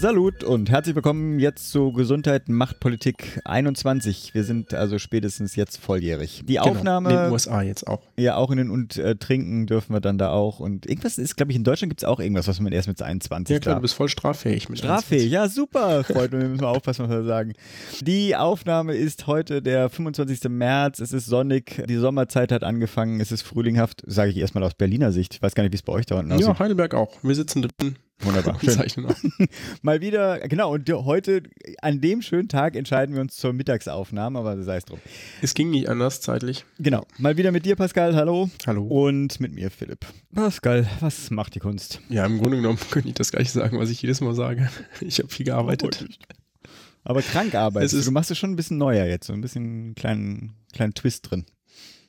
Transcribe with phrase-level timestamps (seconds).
[0.00, 4.32] Salut und herzlich willkommen jetzt zu Gesundheit macht Politik 21.
[4.32, 6.44] Wir sind also spätestens jetzt volljährig.
[6.46, 7.10] Die Genau, Aufnahme.
[7.10, 8.02] In den USA jetzt auch.
[8.16, 10.60] Ja, auch in den und äh, trinken dürfen wir dann da auch.
[10.60, 13.02] Und irgendwas ist, glaube ich, in Deutschland gibt es auch irgendwas, was man erst mit
[13.02, 13.80] 21 Ja klar, darf.
[13.80, 16.04] du bist voll straffähig mit Straffähig, ja super.
[16.04, 17.54] Freut mich, müssen wir aufpassen, was wir sagen.
[18.00, 20.48] Die Aufnahme ist heute der 25.
[20.48, 21.00] März.
[21.00, 21.82] Es ist sonnig.
[21.88, 23.20] Die Sommerzeit hat angefangen.
[23.20, 25.34] Es ist frühlinghaft, sage ich erstmal aus Berliner Sicht.
[25.34, 26.46] Ich weiß gar nicht, wie es bei euch da unten aussieht.
[26.46, 27.10] Ja, Heidelberg auch.
[27.22, 27.96] Wir sitzen drin.
[28.20, 28.58] Wunderbar.
[28.60, 29.06] und Schön.
[29.82, 31.42] Mal wieder, genau, und heute,
[31.82, 34.98] an dem schönen Tag, entscheiden wir uns zur Mittagsaufnahme, aber sei es drum.
[35.40, 36.64] Es ging nicht anders zeitlich.
[36.78, 38.50] Genau, mal wieder mit dir, Pascal, hallo.
[38.66, 38.82] Hallo.
[38.84, 40.04] Und mit mir, Philipp.
[40.34, 42.00] Pascal, was macht die Kunst?
[42.08, 44.68] Ja, im Grunde genommen könnte ich das gleich sagen, was ich jedes Mal sage.
[45.00, 46.08] Ich habe viel gearbeitet.
[47.04, 49.94] Aber krank arbeitest Du machst es schon ein bisschen neuer jetzt, so ein bisschen einen
[49.94, 51.44] kleinen, kleinen Twist drin.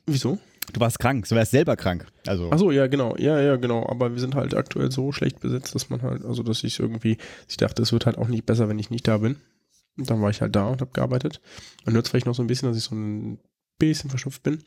[0.06, 0.38] Wieso?
[0.72, 2.06] Du warst krank, du warst selber krank.
[2.26, 3.16] Also, Achso, ja, genau.
[3.16, 3.86] Ja, ja, genau.
[3.88, 7.18] Aber wir sind halt aktuell so schlecht besetzt, dass man halt, also dass ich irgendwie,
[7.48, 9.36] ich dachte, es wird halt auch nicht besser, wenn ich nicht da bin.
[9.96, 11.40] Und dann war ich halt da und habe gearbeitet.
[11.84, 13.38] Man hört vielleicht noch so ein bisschen, dass ich so ein
[13.78, 14.62] bisschen verschnupft bin.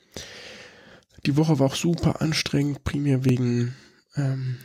[1.26, 3.74] Die Woche war auch super anstrengend, primär wegen
[4.16, 4.58] ähm,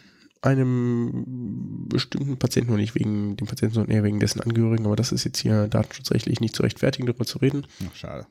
[0.42, 4.86] einem bestimmten Patienten und nicht wegen dem Patienten, sondern eher wegen dessen Angehörigen.
[4.86, 7.66] Aber das ist jetzt hier datenschutzrechtlich nicht zu rechtfertigen, darüber zu reden.
[7.88, 8.26] Ach, schade.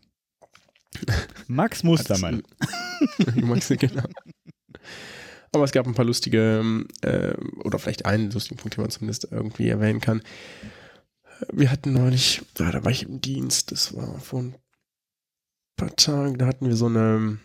[1.47, 2.43] Max Mustermann.
[3.35, 4.03] Max, genau.
[5.53, 8.91] Aber es gab ein paar lustige, ähm, äh, oder vielleicht einen lustigen Punkt, den man
[8.91, 10.21] zumindest irgendwie erwähnen kann.
[11.51, 14.55] Wir hatten neulich, ja, da war ich im Dienst, das war vor ein
[15.75, 17.37] paar Tagen, da hatten wir so eine,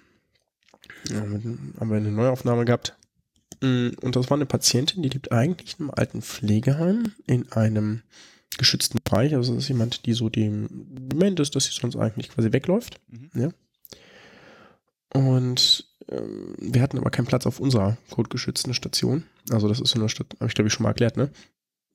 [1.08, 1.44] ja, mit-
[1.78, 2.96] haben wir eine Neuaufnahme gehabt.
[3.60, 8.02] Mm, Und das war eine Patientin, die lebt eigentlich in einem alten Pflegeheim in einem
[8.58, 9.34] geschützten Bereich.
[9.34, 13.00] Also das ist jemand, die so dem dement ist, dass sie sonst eigentlich quasi wegläuft.
[13.08, 13.30] Mhm.
[13.34, 13.48] Ja.
[15.14, 19.24] Und ähm, wir hatten aber keinen Platz auf unserer codegeschützten Station.
[19.50, 21.30] Also das ist so eine Stadt, habe ich glaube ich schon mal erklärt, ne?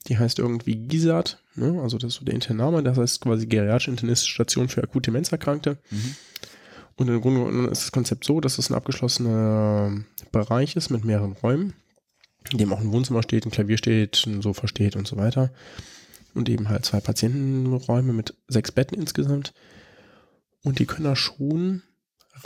[0.07, 1.81] Die heißt irgendwie GISAT, ne?
[1.81, 5.11] Also das ist so der interne Name, das heißt quasi geriatrische internistische Station für akute
[5.11, 5.77] Demenzerkrankte.
[5.89, 6.15] Mhm.
[6.95, 11.05] Und im Grunde genommen ist das Konzept so, dass es ein abgeschlossener Bereich ist mit
[11.05, 11.73] mehreren Räumen,
[12.51, 15.51] in dem auch ein Wohnzimmer steht, ein Klavier steht, ein Sofa steht und so weiter.
[16.33, 19.53] Und eben halt zwei Patientenräume mit sechs Betten insgesamt.
[20.63, 21.81] Und die können da schon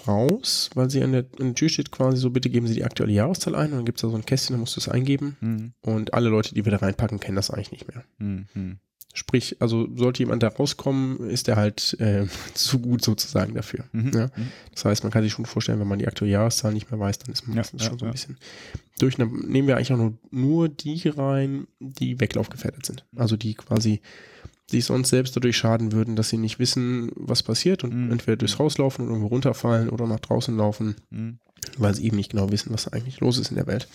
[0.07, 2.85] raus, weil sie an der, an der Tür steht quasi so, bitte geben Sie die
[2.85, 4.87] aktuelle Jahreszahl ein und dann gibt es da so ein Kästchen, da musst du es
[4.87, 5.37] eingeben.
[5.41, 5.73] Mhm.
[5.81, 8.03] Und alle Leute, die wir da reinpacken, kennen das eigentlich nicht mehr.
[8.17, 8.79] Mhm.
[9.13, 9.17] Mhm.
[9.17, 13.85] Sprich, also sollte jemand da rauskommen, ist er halt äh, zu gut sozusagen dafür.
[13.91, 14.11] Mhm.
[14.13, 14.29] Ja.
[14.73, 17.19] Das heißt, man kann sich schon vorstellen, wenn man die aktuelle Jahreszahl nicht mehr weiß,
[17.19, 18.37] dann ist man Ja, meistens ja, schon so ein bisschen
[18.99, 19.15] durch.
[19.15, 23.05] Dann nehmen wir eigentlich auch nur, nur die rein, die weglaufgefährdet sind.
[23.11, 23.19] Mhm.
[23.21, 24.01] Also die quasi
[24.69, 28.11] sich sonst selbst dadurch schaden würden, dass sie nicht wissen, was passiert und Mhm.
[28.13, 31.39] entweder durchs Haus laufen und irgendwo runterfallen oder nach draußen laufen, Mhm.
[31.77, 33.89] weil sie eben nicht genau wissen, was eigentlich los ist in der Welt.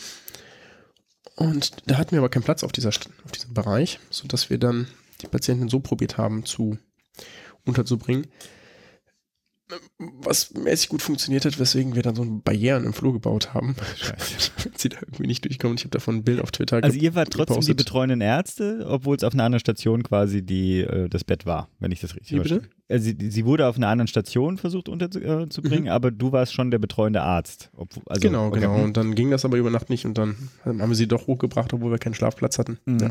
[1.36, 4.86] Und da hatten wir aber keinen Platz auf, dieser, auf diesem Bereich, sodass wir dann
[5.22, 6.78] die Patientin so probiert haben zu
[7.64, 8.26] unterzubringen,
[9.98, 13.74] was mäßig gut funktioniert hat, weswegen wir dann so Barrieren im Flur gebaut haben,
[14.56, 15.76] damit sie da irgendwie nicht durchkommen.
[15.76, 17.76] Ich habe davon ein Bild auf Twitter Also ihr wart trotzdem die gepostet.
[17.78, 21.90] betreuenden Ärzte, obwohl es auf einer anderen Station quasi die, äh, das Bett war, wenn
[21.90, 22.60] ich das richtig Wie bitte?
[22.60, 22.76] verstehe.
[22.88, 26.52] Also sie, sie wurde auf einer anderen Station versucht unterzubringen, äh, bringen, aber du warst
[26.54, 27.70] schon der betreuende Arzt.
[27.74, 28.60] Obwohl, also, genau, okay.
[28.60, 28.84] genau.
[28.84, 31.72] Und dann ging das aber über Nacht nicht und dann haben wir sie doch hochgebracht,
[31.72, 32.78] obwohl wir keinen Schlafplatz hatten.
[32.84, 32.98] Mhm.
[33.00, 33.10] Ja.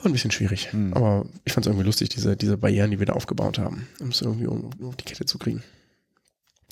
[0.00, 0.72] War ein bisschen schwierig.
[0.72, 0.94] Mhm.
[0.94, 4.08] Aber ich fand es irgendwie lustig, diese, diese Barrieren, die wir da aufgebaut haben, um
[4.08, 5.62] es irgendwie um, um die Kette zu kriegen.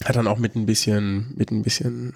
[0.04, 2.14] Hat dann auch mit ein bisschen, mit ein bisschen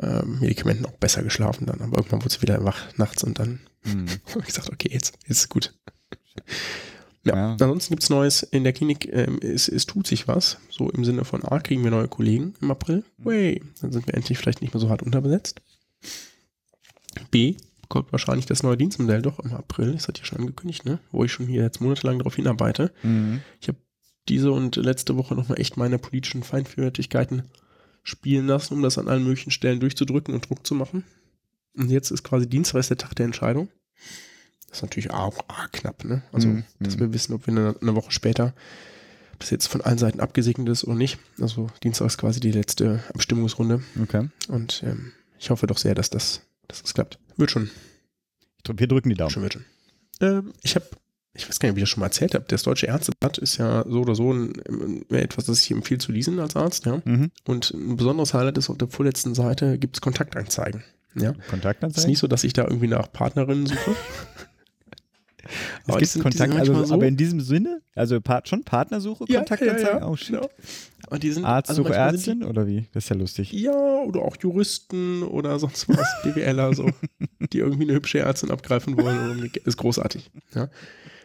[0.00, 1.80] ähm, Medikamenten auch besser geschlafen dann.
[1.80, 4.06] Aber irgendwann wurde sie wieder wach nachts und dann Mhm.
[4.30, 5.74] habe ich gesagt, okay, jetzt, jetzt ist gut.
[7.24, 7.52] Ja, Ja.
[7.52, 9.08] ansonsten gibt's Neues in der Klinik.
[9.12, 10.58] Ähm, es, es tut sich was.
[10.70, 13.04] So im Sinne von A, kriegen wir neue Kollegen im April.
[13.18, 15.60] Way, dann sind wir endlich vielleicht nicht mehr so hart unterbesetzt.
[17.32, 17.56] B,
[17.92, 19.92] kommt wahrscheinlich das neue Dienstmodell doch im April.
[19.92, 20.98] Das hat ja schon angekündigt, ne?
[21.10, 22.90] Wo ich schon hier jetzt monatelang darauf hinarbeite.
[23.02, 23.42] Mhm.
[24.28, 27.42] Diese und letzte Woche nochmal echt meine politischen Feinfühligkeiten
[28.02, 31.04] spielen lassen, um das an allen möglichen Stellen durchzudrücken und Druck zu machen.
[31.76, 33.68] Und jetzt ist quasi Dienstag ist der Tag der Entscheidung.
[34.68, 35.36] Das ist natürlich auch
[35.72, 36.22] knapp, ne?
[36.32, 36.64] Also, Mhm.
[36.80, 38.54] dass wir wissen, ob wir eine, eine Woche später,
[39.38, 41.18] das jetzt von allen Seiten abgesegnet ist oder nicht.
[41.40, 43.82] Also, Dienstag ist quasi die letzte Abstimmungsrunde.
[44.02, 44.28] Okay.
[44.48, 47.18] Und ähm, ich hoffe doch sehr, dass das, dass das klappt.
[47.36, 47.70] Wird schon,
[48.66, 49.30] Wir drücken die Daumen.
[49.30, 49.64] schon wird schon.
[50.20, 50.86] Ähm, ich habe
[51.34, 53.56] ich weiß gar nicht, ob ich das schon mal erzählt habe, das Deutsche Ärzteblatt ist
[53.56, 57.00] ja so oder so ein, etwas, das ich empfehle zu lesen als Arzt, ja.
[57.04, 57.30] Mhm.
[57.46, 60.84] Und ein besonderes Highlight ist, auf der vorletzten Seite gibt es Kontaktanzeigen.
[61.14, 61.30] Ja.
[61.30, 62.10] Es ist Kontaktanzeigen?
[62.10, 63.96] nicht so, dass ich da irgendwie nach Partnerinnen suche.
[65.86, 67.82] Es die gibt sind- die Kontakt, sind also, so- aber in diesem Sinne?
[67.94, 69.84] Also schon Partnersuche, Ja, Kontaktanzeigen?
[69.86, 70.28] ja, ja, oh shit.
[70.36, 70.48] genau.
[71.10, 72.86] Und die sind, Arzt also Ärztin oder wie?
[72.92, 73.50] Das ist ja lustig.
[73.50, 76.90] Die, ja, oder auch Juristen oder sonst was, BWLer, so,
[77.52, 79.50] die irgendwie eine hübsche Ärztin abgreifen wollen.
[79.64, 80.30] Ist großartig.
[80.54, 80.70] Ja.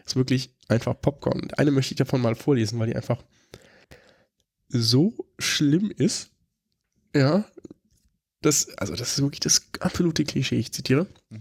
[0.05, 1.41] Ist wirklich einfach Popcorn.
[1.41, 3.23] Und eine möchte ich davon mal vorlesen, weil die einfach
[4.69, 6.31] so schlimm ist.
[7.15, 7.45] Ja.
[8.41, 10.57] Das, also, das ist wirklich das absolute Klischee.
[10.57, 11.07] Ich zitiere.
[11.31, 11.37] Äh,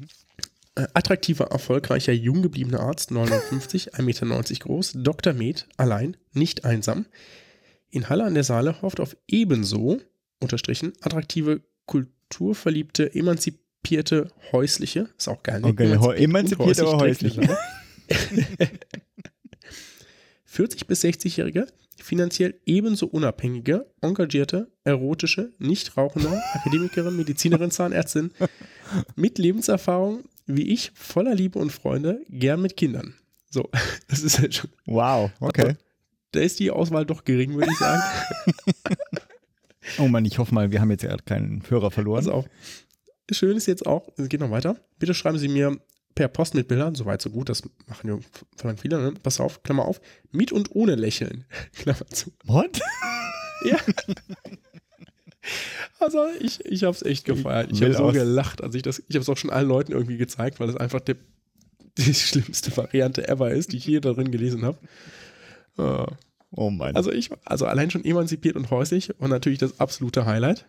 [0.77, 5.33] attraktiver, erfolgreicher, jung gebliebener Arzt, 59, 1,90 Meter groß, Dr.
[5.33, 7.07] Med, allein, nicht einsam.
[7.91, 10.01] In Halle an der Saale hofft auf ebenso,
[10.41, 15.61] unterstrichen, attraktive, kulturverliebte, emanzipierte, häusliche, ist auch geil.
[15.61, 15.69] ne?
[15.69, 17.57] Okay, emanzipiert, aber häuslich häuslich.
[18.09, 18.79] trägt die
[20.45, 21.67] 40 bis 60-Jährige,
[22.03, 28.31] finanziell ebenso unabhängige, engagierte, erotische, nicht rauchende Akademikerin, Medizinerin, Zahnärztin
[29.17, 33.15] mit Lebenserfahrung wie ich, voller Liebe und Freunde, gern mit Kindern.
[33.51, 33.69] So,
[34.09, 35.77] das ist halt schon, Wow, okay.
[36.33, 38.03] da ist die Auswahl doch gering, würde ich sagen.
[39.99, 42.25] Oh Mann, ich hoffe mal, wir haben jetzt ja keinen Hörer verloren.
[42.25, 42.47] Pass auf.
[43.31, 44.77] Schön ist jetzt auch, es geht noch weiter.
[44.99, 45.79] Bitte schreiben Sie mir
[46.17, 48.19] per Post mit Bildern, soweit so gut, das machen ja
[48.57, 49.15] verlangt viele, ne?
[49.23, 50.01] Pass auf, Klammer auf,
[50.33, 52.33] mit und ohne Lächeln, Klammer zu.
[52.45, 52.81] What?
[53.65, 53.79] Ja.
[55.99, 57.71] Also ich, ich habe es echt gefeiert.
[57.73, 60.17] Ich habe so gelacht, als ich das, ich habe es auch schon allen Leuten irgendwie
[60.17, 61.17] gezeigt, weil es einfach der,
[61.99, 64.79] die schlimmste Variante ever ist, die ich je darin gelesen habe.
[65.79, 66.07] Äh,
[66.51, 66.97] Oh Mann.
[66.97, 70.67] Also ich, also allein schon emanzipiert und häuslich und natürlich das absolute Highlight.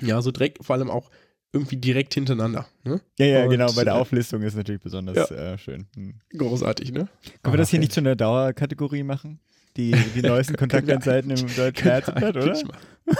[0.00, 1.10] Ja, so direkt, vor allem auch
[1.52, 2.66] irgendwie direkt hintereinander.
[2.84, 3.00] Ne?
[3.18, 3.72] ja, ja, und, genau.
[3.72, 5.54] Bei der äh, Auflistung ist natürlich besonders Ja.
[5.54, 5.86] äh, schön.
[5.94, 6.20] Hm.
[6.36, 7.08] Großartig, ne?
[7.42, 9.40] Können wir das hier Ah, nicht zu einer Dauerkategorie machen?
[9.76, 12.46] Die, die neuesten Kontaktanzeiten im deutschen wir Ärzteblatt, oder?
[12.52, 12.70] machen.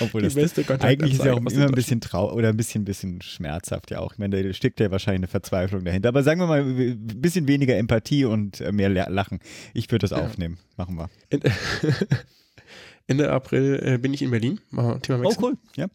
[0.00, 0.36] Obwohl Die das
[0.82, 4.12] eigentlich ist ja auch immer ein bisschen trau oder ein bisschen, bisschen schmerzhaft ja auch.
[4.12, 6.10] Ich meine, da steckt ja wahrscheinlich eine Verzweiflung dahinter.
[6.10, 9.38] Aber sagen wir mal, ein bisschen weniger Empathie und äh, mehr La- Lachen.
[9.72, 10.18] Ich würde das Ja.
[10.24, 10.58] aufnehmen.
[10.76, 11.08] Machen wir.
[13.06, 14.60] Ende, April äh, bin ich in Berlin.
[14.70, 15.54] Mal Thema Wechsel.
[15.76, 15.86] Ja.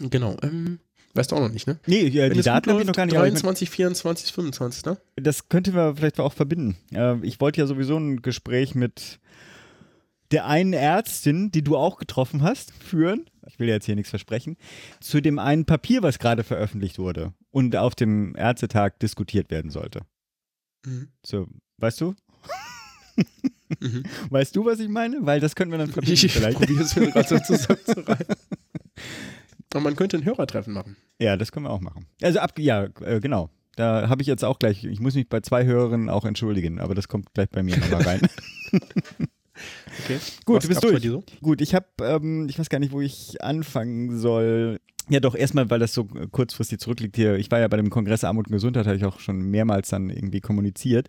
[0.00, 0.36] Genau.
[0.42, 0.78] Ähm,
[1.14, 1.78] weißt du auch noch nicht, ne?
[1.86, 3.16] Nee, ja, die Daten habe ich noch gar nicht.
[3.16, 4.96] aber ich mein- 23, 24, 25, ne?
[5.16, 6.76] Das könnte man vielleicht auch verbinden.
[6.94, 9.18] Äh, ich wollte ja sowieso ein Gespräch mit
[10.30, 13.26] der einen Ärztin, die du auch getroffen hast, führen.
[13.46, 14.56] Ich will jetzt hier nichts versprechen.
[15.00, 20.00] Zu dem einen Papier, was gerade veröffentlicht wurde und auf dem Ärztetag diskutiert werden sollte.
[20.84, 21.08] Mhm.
[21.24, 21.46] So,
[21.78, 22.14] weißt du?
[23.80, 24.04] Mhm.
[24.30, 25.18] Weißt du, was ich meine?
[25.22, 26.58] Weil das können wir dann verbinden Ich vielleicht.
[26.58, 28.26] probiere es mir gerade so zusammenzureihen.
[29.74, 30.96] Und man könnte ein Hörertreffen machen.
[31.18, 32.06] Ja, das können wir auch machen.
[32.22, 33.50] Also ab, ja, äh, genau.
[33.74, 36.94] Da habe ich jetzt auch gleich, ich muss mich bei zwei Hörerinnen auch entschuldigen, aber
[36.94, 38.20] das kommt gleich bei mir nochmal rein.
[40.04, 40.18] Okay.
[40.44, 41.02] Gut, Was du bist durch.
[41.02, 41.24] so?
[41.42, 44.78] Gut, ich habe, ähm, ich weiß gar nicht, wo ich anfangen soll.
[45.10, 47.36] Ja, doch, erstmal, weil das so kurzfristig zurückliegt hier.
[47.36, 50.08] Ich war ja bei dem Kongress Armut und Gesundheit, habe ich auch schon mehrmals dann
[50.08, 51.08] irgendwie kommuniziert.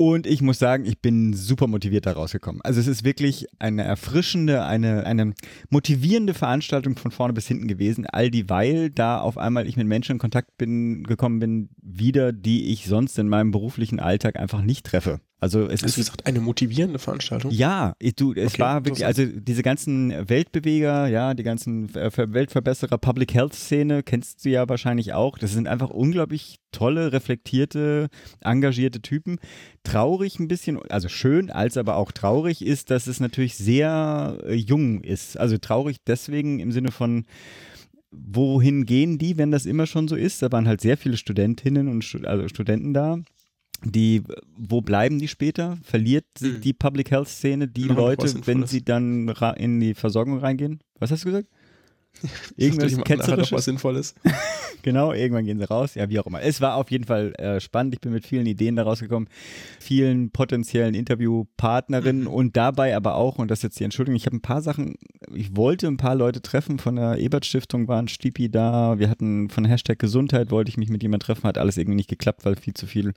[0.00, 2.62] Und ich muss sagen, ich bin super motiviert da rausgekommen.
[2.62, 5.34] Also es ist wirklich eine erfrischende, eine, eine
[5.68, 10.12] motivierende Veranstaltung von vorne bis hinten gewesen, all dieweil da auf einmal ich mit Menschen
[10.12, 14.86] in Kontakt bin, gekommen bin, wieder, die ich sonst in meinem beruflichen Alltag einfach nicht
[14.86, 15.20] treffe.
[15.42, 17.50] Also es Hast ist gesagt, eine motivierende Veranstaltung?
[17.50, 22.98] ja, du, es Okay, war wirklich, also diese ganzen Weltbeweger, ja, die ganzen Ver- Weltverbesserer,
[22.98, 25.38] Public Health Szene, kennst du ja wahrscheinlich auch.
[25.38, 28.08] Das sind einfach unglaublich tolle, reflektierte,
[28.42, 29.38] engagierte Typen.
[29.82, 34.52] Traurig ein bisschen, also schön, als aber auch traurig ist, dass es natürlich sehr äh,
[34.54, 35.38] jung ist.
[35.38, 37.24] Also traurig deswegen im Sinne von,
[38.10, 40.42] wohin gehen die, wenn das immer schon so ist?
[40.42, 43.18] Da waren halt sehr viele Studentinnen und also Studenten da.
[43.84, 44.22] Die,
[44.56, 45.78] wo bleiben die später?
[45.82, 46.60] Verliert Hm.
[46.60, 50.80] die Public Health Szene die Leute, wenn sie dann in die Versorgung reingehen?
[50.98, 51.48] Was hast du gesagt?
[52.56, 53.64] Irgendwas doch was Ketzerisches?
[53.64, 54.14] Sinnvolles.
[54.82, 55.94] Genau, irgendwann gehen sie raus.
[55.94, 56.40] Ja, wie auch immer.
[56.40, 57.94] Es war auf jeden Fall äh, spannend.
[57.94, 59.28] Ich bin mit vielen Ideen da rausgekommen,
[59.78, 64.36] vielen potenziellen Interviewpartnerinnen und dabei aber auch, und das ist jetzt die Entschuldigung, ich habe
[64.36, 64.94] ein paar Sachen,
[65.34, 66.78] ich wollte ein paar Leute treffen.
[66.78, 68.98] Von der Ebert-Stiftung waren Stipi da.
[68.98, 72.08] Wir hatten von Hashtag Gesundheit, wollte ich mich mit jemand treffen, hat alles irgendwie nicht
[72.08, 73.12] geklappt, weil viel zu viel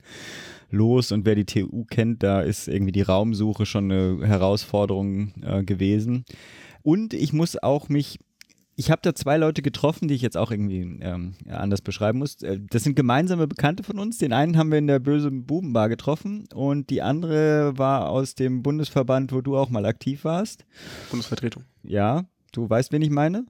[0.70, 1.12] los.
[1.12, 6.26] Und wer die TU kennt, da ist irgendwie die Raumsuche schon eine Herausforderung äh, gewesen.
[6.82, 8.18] Und ich muss auch mich
[8.76, 12.42] ich habe da zwei Leute getroffen, die ich jetzt auch irgendwie ähm, anders beschreiben muss.
[12.42, 14.18] Äh, Das sind gemeinsame Bekannte von uns.
[14.18, 18.62] Den einen haben wir in der Böse Bubenbar getroffen und die andere war aus dem
[18.62, 20.64] Bundesverband, wo du auch mal aktiv warst.
[21.10, 21.64] Bundesvertretung.
[21.82, 23.46] Ja, du weißt, wen ich meine?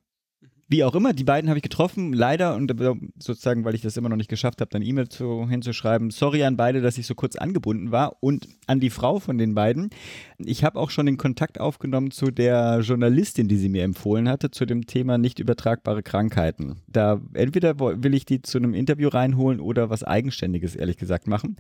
[0.75, 2.75] Wie auch immer, die beiden habe ich getroffen, leider und
[3.17, 6.11] sozusagen, weil ich das immer noch nicht geschafft habe, dann E-Mail zu, hinzuschreiben.
[6.11, 9.55] Sorry an beide, dass ich so kurz angebunden war und an die Frau von den
[9.55, 9.91] beiden.
[10.37, 14.51] Ich habe auch schon den Kontakt aufgenommen zu der Journalistin, die sie mir empfohlen hatte,
[14.51, 16.83] zu dem Thema nicht übertragbare Krankheiten.
[16.89, 21.55] Da entweder will ich die zu einem Interview reinholen oder was Eigenständiges, ehrlich gesagt, machen.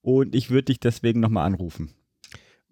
[0.00, 1.90] Und ich würde dich deswegen nochmal anrufen.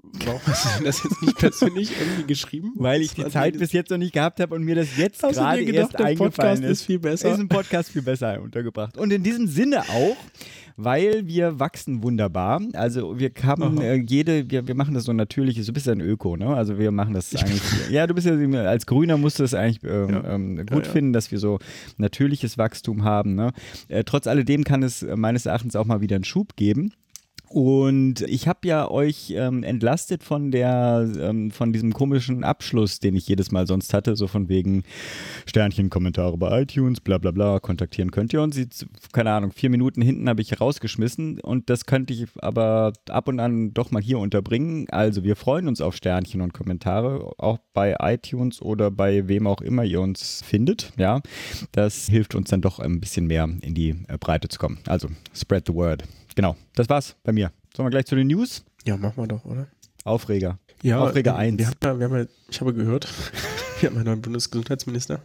[0.03, 2.73] Warum hast du das jetzt nicht persönlich irgendwie geschrieben?
[2.75, 5.63] Weil ich die Zeit bis jetzt noch nicht gehabt habe und mir das jetzt gerade
[5.63, 6.71] erst der eingefallen Podcast ist.
[6.71, 7.33] ist viel besser.
[7.33, 8.99] Ist ein Podcast viel besser untergebracht.
[8.99, 10.17] Und in diesem Sinne auch,
[10.77, 12.61] weil wir wachsen wunderbar.
[12.73, 16.01] Also wir haben äh, jede, wir, wir machen das so natürliches, du bist ja ein
[16.01, 16.49] Öko, ne?
[16.49, 19.85] Also wir machen das eigentlich, ja, du bist ja, als Grüner musst du es eigentlich
[19.85, 20.35] ähm, Ja.
[20.35, 20.91] ähm, gut Ja, ja.
[20.91, 21.59] finden, dass wir so
[21.97, 23.35] natürliches Wachstum haben.
[23.37, 23.53] Ne?
[23.89, 26.93] Äh, trotz alledem kann es äh, meines Erachtens auch mal wieder einen Schub geben.
[27.53, 33.15] Und ich habe ja euch ähm, entlastet von der, ähm, von diesem komischen Abschluss, den
[33.15, 34.85] ich jedes Mal sonst hatte, so von wegen
[35.45, 38.59] Sternchen, Kommentare bei iTunes, bla bla bla, kontaktieren könnt ihr uns.
[39.13, 43.39] Keine Ahnung, vier Minuten hinten habe ich rausgeschmissen und das könnte ich aber ab und
[43.39, 44.87] an doch mal hier unterbringen.
[44.89, 49.61] Also wir freuen uns auf Sternchen und Kommentare, auch bei iTunes oder bei wem auch
[49.61, 50.91] immer ihr uns findet.
[50.97, 51.21] Ja,
[51.73, 54.79] das hilft uns dann doch ein bisschen mehr in die äh, Breite zu kommen.
[54.87, 56.05] Also spread the word.
[56.35, 57.53] Genau, das war's bei mir.
[57.77, 58.65] Sollen wir gleich zu den News?
[58.87, 59.67] Ja, machen wir doch, oder?
[60.05, 60.59] Aufreger.
[60.83, 61.59] Ja, Aufreger ähm, 1.
[61.59, 63.09] Wir haben wir haben ich habe gehört,
[63.81, 65.21] wir haben einen neuen Bundesgesundheitsminister.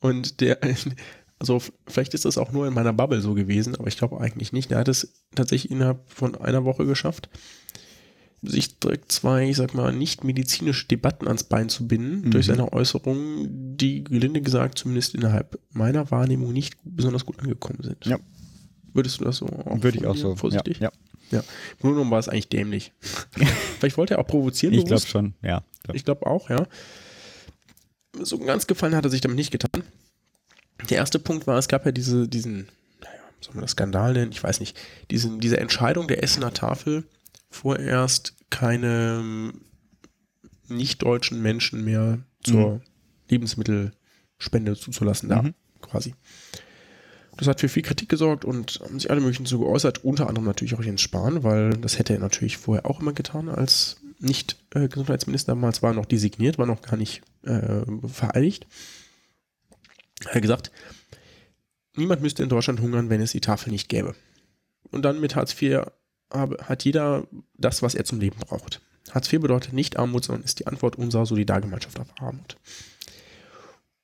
[0.00, 0.58] Und der,
[1.38, 4.52] also vielleicht ist das auch nur in meiner Bubble so gewesen, aber ich glaube eigentlich
[4.52, 4.70] nicht.
[4.70, 7.28] Der hat es tatsächlich innerhalb von einer Woche geschafft,
[8.44, 12.30] sich direkt zwei, ich sag mal, nicht medizinische Debatten ans Bein zu binden, Mhm.
[12.32, 18.04] durch seine Äußerungen, die gelinde gesagt zumindest innerhalb meiner Wahrnehmung nicht besonders gut angekommen sind.
[18.06, 18.18] Ja.
[18.94, 20.36] Würdest du das so auch Würde ich auch so.
[20.36, 20.78] vorsichtig?
[20.80, 20.90] Ja,
[21.30, 21.38] ja.
[21.38, 21.44] Ja,
[21.80, 22.92] genommen war es eigentlich dämlich.
[23.78, 24.74] Vielleicht wollte er auch provozieren.
[24.74, 25.64] Ich glaube schon, ja.
[25.94, 26.66] Ich glaube auch, ja.
[28.20, 29.82] So ganz gefallen hat er sich damit nicht getan.
[30.90, 32.68] Der erste Punkt war, es gab ja diese, diesen,
[33.00, 34.30] naja, soll man das Skandal nennen?
[34.32, 34.76] Ich weiß nicht.
[35.10, 37.04] Diesen, diese Entscheidung der Essener Tafel,
[37.48, 39.60] vorerst keine ähm,
[40.68, 42.80] nicht-deutschen Menschen mehr zur Mhm.
[43.30, 45.54] Lebensmittelspende zuzulassen da, Mhm.
[45.80, 46.14] quasi.
[47.36, 50.46] Das hat für viel Kritik gesorgt und haben sich alle möglichen zu geäußert, unter anderem
[50.46, 55.52] natürlich auch Jens Spahn, weil das hätte er natürlich vorher auch immer getan als Nicht-Gesundheitsminister.
[55.52, 58.66] Damals war noch designiert, war noch gar nicht äh, vereidigt.
[60.26, 60.70] Er hat gesagt,
[61.96, 64.14] niemand müsste in Deutschland hungern, wenn es die Tafel nicht gäbe.
[64.90, 65.80] Und dann mit Hartz IV
[66.30, 68.80] hat jeder das, was er zum Leben braucht.
[69.10, 72.56] Hartz IV bedeutet nicht Armut, sondern ist die Antwort unserer Solidargemeinschaft auf Armut.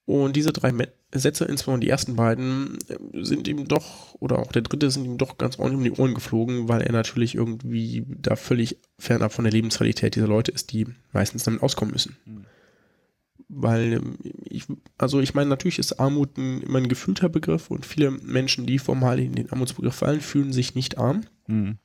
[0.07, 0.73] Und diese drei
[1.13, 2.79] Sätze, insbesondere die ersten beiden,
[3.15, 6.15] sind ihm doch, oder auch der dritte, sind ihm doch ganz ordentlich um die Ohren
[6.15, 10.87] geflogen, weil er natürlich irgendwie da völlig fernab von der Lebensrealität dieser Leute ist, die
[11.13, 12.17] meistens damit auskommen müssen.
[13.49, 14.67] Weil, ähm, ich,
[14.99, 18.79] also ich meine, natürlich ist Armut ein, immer ein gefühlter Begriff und viele Menschen, die
[18.79, 21.79] formal in den Armutsbegriff fallen, fühlen sich nicht arm, Mhm.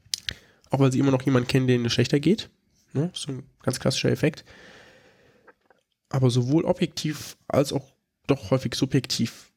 [0.70, 2.50] auch weil sie immer noch jemanden kennen, denen es schlechter geht.
[2.92, 3.08] Ne?
[3.14, 4.44] Das ist ein ganz klassischer Effekt.
[6.10, 7.93] Aber sowohl objektiv als auch
[8.28, 9.52] doch häufig subjektiv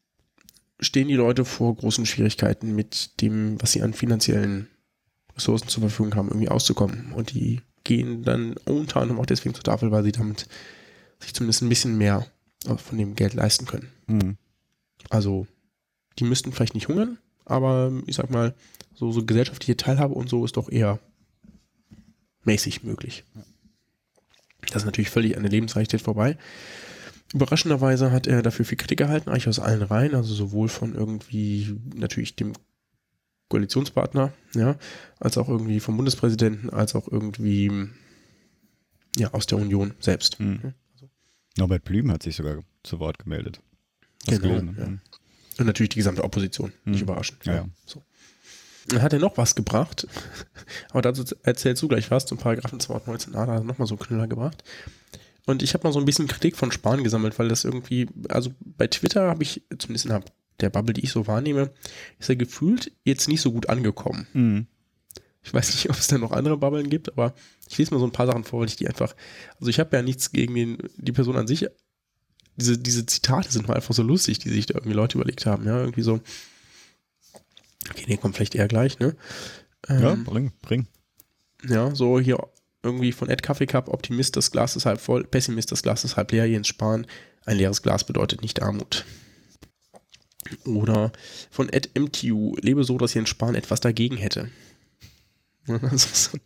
[0.81, 4.69] stehen die Leute vor großen Schwierigkeiten mit dem, was sie an finanziellen
[5.35, 7.13] Ressourcen zur Verfügung haben, irgendwie auszukommen.
[7.13, 10.49] Und die gehen dann unter anderem auch deswegen zur Tafel, weil sie damit
[11.21, 12.27] sich zumindest ein bisschen mehr
[12.65, 13.91] von dem Geld leisten können.
[14.07, 14.37] Mhm.
[15.09, 15.47] Also,
[16.19, 18.55] die müssten vielleicht nicht hungern, aber ich sag mal,
[18.95, 20.99] so, so gesellschaftliche Teilhabe und so ist doch eher
[22.45, 23.25] mäßig möglich.
[24.73, 26.39] Das ist natürlich völlig an der Lebensrealität vorbei.
[27.35, 31.76] Überraschenderweise hat er dafür viel Kritik erhalten, eigentlich aus allen Reihen, also sowohl von irgendwie
[31.95, 32.52] natürlich dem
[33.49, 34.76] Koalitionspartner, ja,
[35.21, 37.88] als auch irgendwie vom Bundespräsidenten, als auch irgendwie
[39.16, 40.40] ja, aus der Union selbst.
[40.40, 40.75] Mhm.
[41.56, 43.61] Norbert Blüm hat sich sogar zu Wort gemeldet.
[44.26, 44.87] Du Genau, gelesen, ja.
[44.87, 45.00] Mhm.
[45.59, 47.02] Und natürlich die gesamte Opposition, nicht Mhm.
[47.04, 47.45] überraschend.
[47.47, 47.68] Ja, ja.
[47.87, 48.02] So.
[48.88, 50.06] Dann hat er noch was gebracht,
[50.90, 54.02] aber dazu erzählst du gleich was, zum Paragraphen 219a, da hat er nochmal so einen
[54.02, 54.62] Knüller gebracht.
[55.47, 58.50] Und ich habe mal so ein bisschen Kritik von Spahn gesammelt, weil das irgendwie, also
[58.61, 60.21] bei Twitter habe ich, zumindest in
[60.61, 61.71] der Bubble, die ich so wahrnehme,
[62.19, 64.26] ist er gefühlt jetzt nicht so gut angekommen.
[64.33, 64.67] Mhm.
[65.43, 67.33] Ich weiß nicht, ob es da noch andere Bubbeln gibt, aber
[67.69, 69.15] ich lese mal so ein paar Sachen vor, weil ich die einfach,
[69.61, 71.67] also ich habe ja nichts gegen den, die Person an sich.
[72.57, 75.65] Diese, diese Zitate sind mal einfach so lustig, die sich da irgendwie Leute überlegt haben,
[75.65, 76.21] ja, irgendwie so.
[77.91, 79.15] Okay, nee, kommt vielleicht eher gleich, ne?
[79.88, 80.88] Ja, Ähm, bring, bring.
[81.69, 82.41] ja, so hier
[82.87, 86.16] irgendwie von Ed Kaffee Cup, Optimist, das Glas ist halb voll, Pessimist, das Glas ist
[86.16, 87.07] halb leer, Jens Spahn,
[87.45, 89.05] ein leeres Glas bedeutet nicht Armut.
[90.64, 91.12] Oder
[91.50, 94.50] von Ed MTU, lebe so, dass Jens Spahn etwas dagegen hätte.
[95.97, 96.39] Also,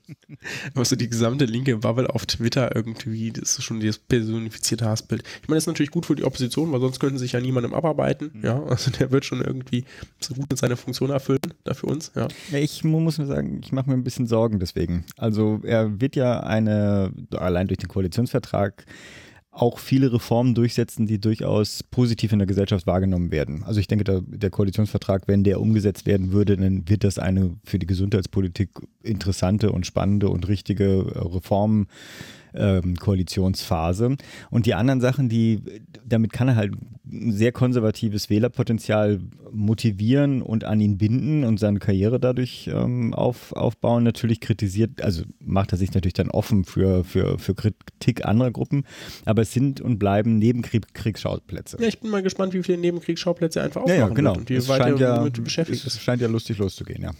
[0.74, 5.22] aber so die gesamte linke Bubble auf Twitter irgendwie, das ist schon das personifizierte Hassbild.
[5.42, 7.74] Ich meine, das ist natürlich gut für die Opposition, weil sonst könnten sich ja niemandem
[7.74, 8.30] abarbeiten.
[8.32, 8.44] Mhm.
[8.44, 9.84] Ja, also der wird schon irgendwie
[10.20, 12.12] so gut seine Funktion erfüllen, da für uns.
[12.14, 12.28] Ja
[12.60, 15.04] ich muss nur sagen, ich mache mir ein bisschen Sorgen deswegen.
[15.16, 18.84] Also er wird ja eine, allein durch den Koalitionsvertrag,
[19.52, 23.64] auch viele Reformen durchsetzen, die durchaus positiv in der Gesellschaft wahrgenommen werden.
[23.64, 27.56] Also ich denke, der, der, Koalitionsvertrag, wenn der umgesetzt werden würde, dann wird das eine
[27.64, 28.70] für die Gesundheitspolitik
[29.02, 31.04] interessante und spannende und richtige
[31.34, 31.88] Reform
[32.54, 34.16] ähm, Koalitionsphase.
[34.50, 35.60] Und die anderen Sachen, die,
[36.04, 36.72] damit kann er halt
[37.12, 39.20] ein sehr konservatives Wählerpotenzial
[39.52, 44.04] motivieren und an ihn binden und seine Karriere dadurch ähm, auf, aufbauen.
[44.04, 48.84] Natürlich kritisiert, also macht er sich natürlich dann offen für, für, für Kritik anderer Gruppen,
[49.24, 51.78] aber es sind und bleiben Nebenkriegsschauplätze.
[51.80, 54.34] Ja, ich bin mal gespannt, wie viele Nebenkriegsschauplätze einfach aufmachen ja, ja, genau.
[54.34, 57.10] und die es weiter scheint ja, damit beschäftigt es scheint ja lustig loszugehen, ja.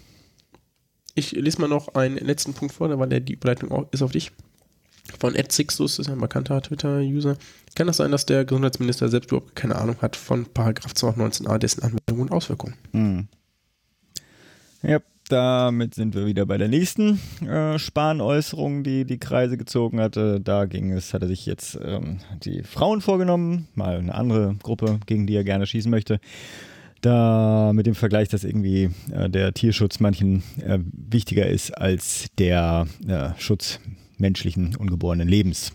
[1.15, 4.31] Ich lese mal noch einen letzten Punkt vor, weil der die Überleitung ist auf dich
[5.19, 7.37] von das ist ein bekannter Twitter-User.
[7.75, 11.83] Kann das sein, dass der Gesundheitsminister selbst überhaupt keine Ahnung hat von Paragraph 219a, dessen
[11.83, 12.75] Anwendung und Auswirkungen?
[12.93, 13.29] Hm.
[14.83, 20.41] Ja, damit sind wir wieder bei der nächsten äh, Spahn-Äußerung, die die Kreise gezogen hatte.
[20.41, 24.99] Da ging es, hat er sich jetzt ähm, die Frauen vorgenommen, mal eine andere Gruppe,
[25.07, 26.19] gegen die er gerne schießen möchte.
[27.01, 32.87] Da mit dem Vergleich, dass irgendwie äh, der Tierschutz manchen äh, wichtiger ist als der
[33.07, 33.79] äh, Schutz
[34.21, 35.73] menschlichen ungeborenen Lebens.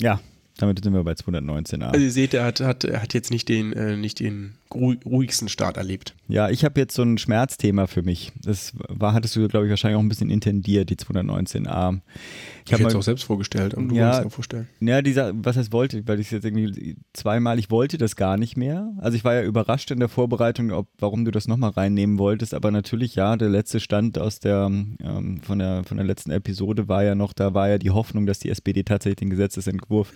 [0.00, 0.20] Ja,
[0.58, 1.84] damit sind wir bei 219a.
[1.84, 5.76] Also ihr seht, er hat, hat, hat jetzt nicht den, äh, nicht den ruhigsten Start
[5.76, 6.14] erlebt.
[6.28, 8.32] Ja, ich habe jetzt so ein Schmerzthema für mich.
[8.42, 12.00] Das war, hattest du, glaube ich, wahrscheinlich auch ein bisschen intendiert, die 219a.
[12.64, 14.68] Ich, ich hätte es auch selbst vorgestellt, aber du ja, wolltest es auch vorstellen.
[14.80, 18.36] Ja, dieser, was heißt wollte, weil ich es jetzt irgendwie zweimal, ich wollte das gar
[18.36, 18.92] nicht mehr.
[18.98, 22.54] Also ich war ja überrascht in der Vorbereitung, ob, warum du das nochmal reinnehmen wolltest,
[22.54, 26.88] aber natürlich, ja, der letzte Stand aus der, ähm, von der, von der letzten Episode
[26.88, 30.12] war ja noch, da war ja die Hoffnung, dass die SPD tatsächlich den Gesetzesentwurf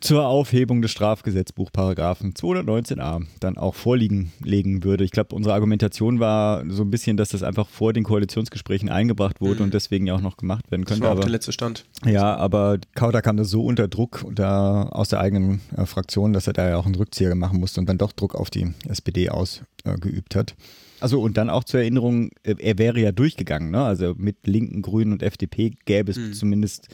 [0.00, 5.04] zur Aufhebung des Strafgesetzbuchparagraphen 219a dann auch vorliegen legen würde.
[5.04, 9.40] Ich glaube, unsere Argumentation war so ein bisschen, dass das einfach vor den Koalitionsgesprächen eingebracht
[9.40, 9.66] wurde mhm.
[9.66, 11.00] und deswegen ja auch noch gemacht werden könnte.
[11.00, 11.84] Das war auch der letzte Stand.
[12.04, 16.46] Ja, aber Kauder kam da so unter Druck da aus der eigenen äh, Fraktion, dass
[16.46, 19.30] er da ja auch einen Rückzieher machen musste und dann doch Druck auf die SPD
[19.30, 20.54] ausgeübt äh, hat.
[21.00, 23.82] Also und dann auch zur Erinnerung, äh, er wäre ja durchgegangen, ne?
[23.82, 26.32] Also mit Linken, Grünen und FDP gäbe es mhm.
[26.32, 26.88] zumindest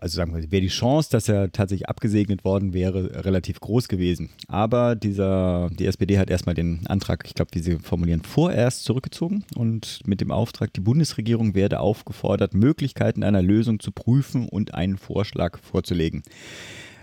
[0.00, 4.30] also sagen wir, wäre die Chance, dass er tatsächlich abgesegnet worden wäre, relativ groß gewesen.
[4.48, 9.44] Aber dieser, die SPD hat erstmal den Antrag, ich glaube, wie sie formulieren, vorerst zurückgezogen
[9.54, 14.98] und mit dem Auftrag, die Bundesregierung werde aufgefordert, Möglichkeiten einer Lösung zu prüfen und einen
[14.98, 16.22] Vorschlag vorzulegen.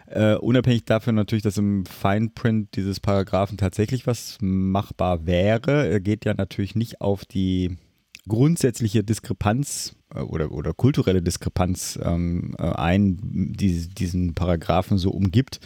[0.10, 6.24] Uh, unabhängig davon natürlich, dass im Fine Print dieses Paragraphen tatsächlich was machbar wäre, geht
[6.24, 7.76] ja natürlich nicht auf die
[8.28, 15.60] grundsätzliche Diskrepanz äh, oder, oder kulturelle Diskrepanz ähm, äh, ein, die diesen Paragraphen so umgibt.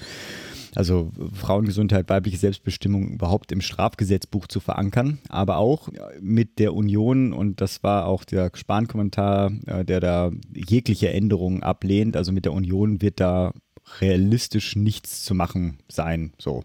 [0.74, 5.89] Also Frauengesundheit, weibliche Selbstbestimmung überhaupt im Strafgesetzbuch zu verankern, aber auch
[6.21, 12.15] mit der Union, und das war auch der Spahn-Kommentar, äh, der da jegliche Änderungen ablehnt,
[12.15, 13.52] also mit der Union wird da
[14.00, 16.32] realistisch nichts zu machen sein.
[16.38, 16.63] So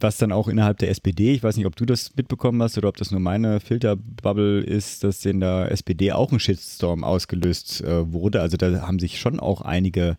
[0.00, 2.88] was dann auch innerhalb der SPD, ich weiß nicht, ob du das mitbekommen hast oder
[2.88, 8.12] ob das nur meine Filterbubble ist, dass in der SPD auch ein Shitstorm ausgelöst äh,
[8.12, 8.40] wurde.
[8.40, 10.16] Also da haben sich schon auch einige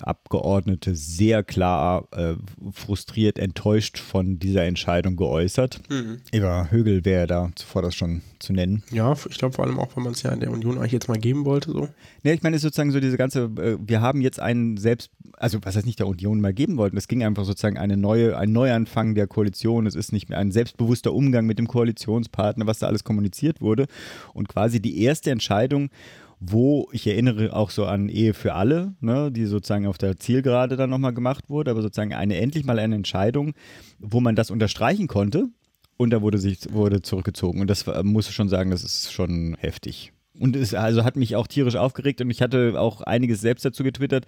[0.00, 2.34] Abgeordnete sehr klar äh,
[2.72, 5.80] frustriert, enttäuscht von dieser Entscheidung geäußert.
[5.90, 6.20] Mhm.
[6.32, 8.82] Eva Högel wäre da zuvor das schon zu nennen.
[8.90, 11.08] Ja, ich glaube vor allem auch, wenn man es ja in der Union eigentlich jetzt
[11.08, 11.72] mal geben wollte.
[11.72, 11.88] So.
[12.22, 15.10] Ja, ich meine, es ist sozusagen so diese ganze, äh, wir haben jetzt einen selbst,
[15.36, 18.36] also was heißt nicht der Union mal geben wollten, es ging einfach sozusagen eine neue,
[18.36, 22.78] ein Neuanfang der Koalition, es ist nicht mehr ein selbstbewusster Umgang mit dem Koalitionspartner, was
[22.78, 23.86] da alles kommuniziert wurde.
[24.32, 25.90] Und quasi die erste Entscheidung,
[26.38, 30.76] wo ich erinnere auch so an Ehe für alle, ne, die sozusagen auf der Zielgerade
[30.76, 33.54] dann nochmal gemacht wurde, aber sozusagen eine endlich mal eine Entscheidung,
[33.98, 35.48] wo man das unterstreichen konnte.
[35.96, 37.60] Und da wurde sich wurde zurückgezogen.
[37.60, 40.12] Und das muss ich schon sagen, das ist schon heftig.
[40.38, 43.82] Und es also hat mich auch tierisch aufgeregt und ich hatte auch einiges selbst dazu
[43.82, 44.26] getwittert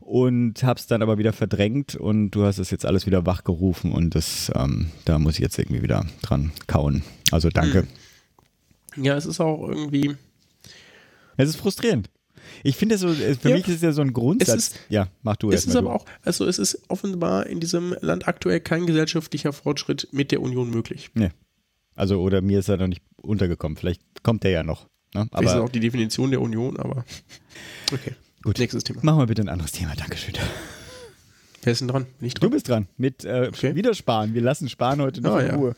[0.00, 3.92] und habe es dann aber wieder verdrängt und du hast es jetzt alles wieder wachgerufen
[3.92, 7.02] und das, ähm, da muss ich jetzt irgendwie wieder dran kauen.
[7.30, 7.86] Also danke.
[8.94, 9.04] Hm.
[9.04, 10.16] Ja, es ist auch irgendwie.
[11.36, 12.10] Es ist frustrierend.
[12.62, 14.68] Ich finde so, äh, für ja, mich ist es ja so ein Grundsatz.
[14.68, 15.94] Ist, ja, mach du Es ist aber du.
[15.94, 20.70] auch, also es ist offenbar in diesem Land aktuell kein gesellschaftlicher Fortschritt mit der Union
[20.70, 21.10] möglich.
[21.14, 21.30] Nee.
[21.96, 23.76] Also, oder mir ist er noch nicht untergekommen.
[23.76, 24.88] Vielleicht kommt der ja noch.
[25.14, 25.28] Ne?
[25.30, 27.04] Aber das ist auch die Definition der Union, aber
[27.92, 28.12] okay.
[28.42, 28.58] Gut.
[28.58, 29.00] Nächstes Thema.
[29.02, 29.94] Machen wir bitte ein anderes Thema.
[29.96, 30.34] Dankeschön.
[31.62, 32.04] Wer ist denn dran?
[32.18, 32.50] Bin ich dran?
[32.50, 32.88] Du bist dran.
[32.98, 33.74] Mit äh, okay.
[33.74, 34.34] wieder Sparen.
[34.34, 35.76] Wir lassen Sparen heute nicht ah, in Ruhe.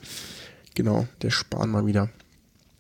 [0.75, 2.11] Genau, der Sparen mal wieder.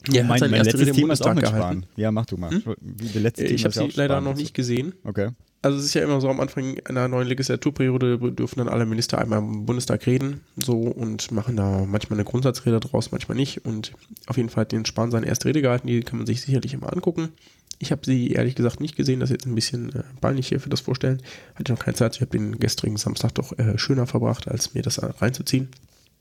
[0.09, 1.47] Ja, mein, mein letztes Rede Thema ist auch mit.
[1.47, 1.87] Spahn.
[1.97, 2.51] Ja, mach du mal.
[2.81, 4.25] Der letzte Äh, Ich habe ja sie leider Spahn.
[4.25, 4.95] noch nicht gesehen.
[5.05, 5.31] Okay.
[5.63, 9.19] Also es ist ja immer so, am Anfang einer neuen Legislaturperiode dürfen dann alle Minister
[9.19, 13.65] einmal im Bundestag reden so und machen da manchmal eine Grundsatzrede draus, manchmal nicht.
[13.65, 13.93] Und
[14.27, 16.75] auf jeden Fall hat den Spahn seine erste Rede gehalten, die kann man sich sicherlich
[16.75, 17.31] immer angucken.
[17.79, 20.61] Ich habe sie ehrlich gesagt nicht gesehen, das ist jetzt ein bisschen äh, peinlich hier
[20.61, 21.21] für das Vorstellen.
[21.57, 24.83] Hatte noch keine Zeit, ich habe den gestrigen Samstag doch äh, schöner verbracht, als mir
[24.83, 25.69] das reinzuziehen.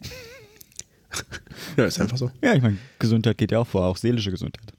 [1.77, 2.31] ja, ist einfach so.
[2.41, 4.73] Ja, ich meine, Gesundheit geht ja auch vor, auch seelische Gesundheit.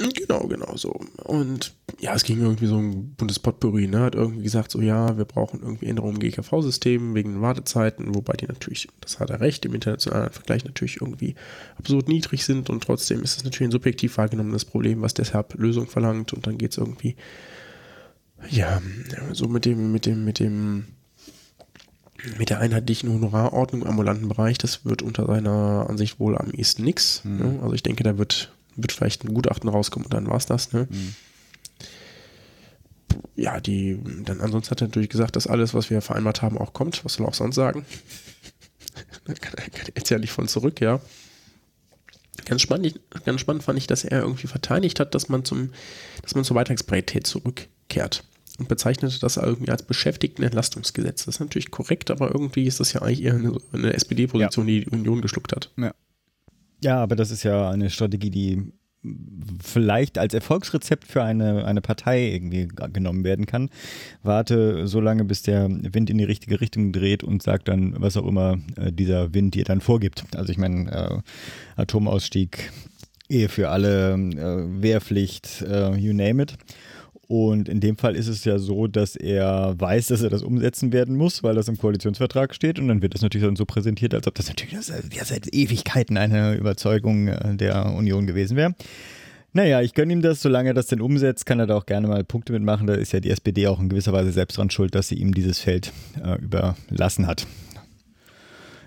[0.00, 0.08] Ne?
[0.12, 0.98] Genau, genau so.
[1.24, 4.00] Und ja, es ging irgendwie so ein buntes Potpourri, ne?
[4.00, 8.34] Hat irgendwie gesagt, so ja, wir brauchen irgendwie Änderungen im GKV-System wegen den Wartezeiten, wobei
[8.34, 11.34] die natürlich, das hat er recht, im internationalen Vergleich natürlich irgendwie
[11.76, 15.86] absurd niedrig sind und trotzdem ist es natürlich ein subjektiv wahrgenommenes Problem, was deshalb Lösung
[15.86, 17.16] verlangt und dann geht es irgendwie,
[18.48, 18.80] ja,
[19.32, 20.86] so mit dem, mit dem, mit dem,
[22.38, 26.84] mit der einheitlichen Honorarordnung im ambulanten Bereich, das wird unter seiner Ansicht wohl am ehesten
[26.84, 27.24] nix.
[27.24, 27.58] Ne?
[27.62, 30.72] Also ich denke, da wird, wird vielleicht ein Gutachten rauskommen und dann war's das.
[30.72, 30.88] Ne?
[33.36, 36.72] Ja, die, dann ansonsten hat er natürlich gesagt, dass alles, was wir vereinbart haben, auch
[36.72, 37.04] kommt.
[37.04, 37.84] Was soll er auch sonst sagen?
[39.24, 41.00] da kann er kann er jetzt ja nicht von zurück, ja.
[42.44, 45.70] Ganz spannend, ganz spannend fand ich, dass er irgendwie verteidigt hat, dass man zum,
[46.22, 48.24] dass man zur Beitragsparität zurückkehrt
[48.58, 51.24] und bezeichnete das irgendwie als Beschäftigtenentlastungsgesetz.
[51.24, 54.84] Das ist natürlich korrekt, aber irgendwie ist das ja eigentlich eher eine, eine SPD-Position, die
[54.84, 55.70] die Union geschluckt hat.
[55.76, 55.92] Ja,
[56.88, 58.72] aber das ist ja eine Strategie, die
[59.62, 63.70] vielleicht als Erfolgsrezept für eine, eine Partei irgendwie genommen werden kann.
[64.22, 68.16] Warte so lange, bis der Wind in die richtige Richtung dreht und sagt dann, was
[68.16, 70.24] auch immer äh, dieser Wind dir dann vorgibt.
[70.34, 72.72] Also ich meine, äh, Atomausstieg,
[73.28, 76.56] Ehe für alle, äh, Wehrpflicht, äh, you name it.
[77.30, 80.92] Und in dem Fall ist es ja so, dass er weiß, dass er das umsetzen
[80.92, 82.80] werden muss, weil das im Koalitionsvertrag steht.
[82.80, 86.16] Und dann wird das natürlich dann so präsentiert, als ob das natürlich ja seit Ewigkeiten
[86.16, 88.74] eine Überzeugung äh, der Union gewesen wäre.
[89.52, 92.08] Naja, ich gönne ihm das, solange er das denn umsetzt, kann er da auch gerne
[92.08, 92.88] mal Punkte mitmachen.
[92.88, 95.32] Da ist ja die SPD auch in gewisser Weise selbst dran schuld, dass sie ihm
[95.32, 95.92] dieses Feld
[96.24, 97.46] äh, überlassen hat.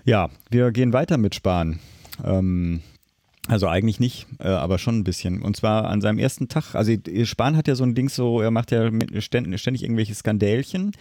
[0.04, 1.78] Ja, wir gehen weiter mit Spahn.
[2.22, 2.82] Ähm,
[3.46, 5.42] also eigentlich nicht, äh, aber schon ein bisschen.
[5.42, 6.92] Und zwar an seinem ersten Tag, also
[7.24, 10.92] Spahn hat ja so ein Ding so, er macht ja ständig irgendwelche Skandälchen,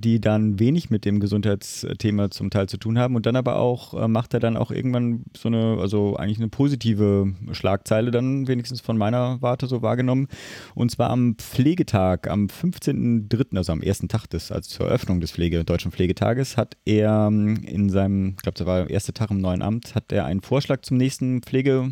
[0.00, 3.14] die dann wenig mit dem Gesundheitsthema zum Teil zu tun haben.
[3.14, 6.48] Und dann aber auch äh, macht er dann auch irgendwann so eine, also eigentlich eine
[6.48, 10.26] positive Schlagzeile dann wenigstens von meiner Warte so wahrgenommen.
[10.74, 15.30] Und zwar am Pflegetag, am 15.03., also am ersten Tag des, als zur Eröffnung des
[15.30, 19.30] Pflege, Deutschen Pflegetages, hat er ähm, in seinem, ich glaube, das war der erste Tag
[19.30, 21.40] im neuen Amt, hat er einen Vorschlag zum nächsten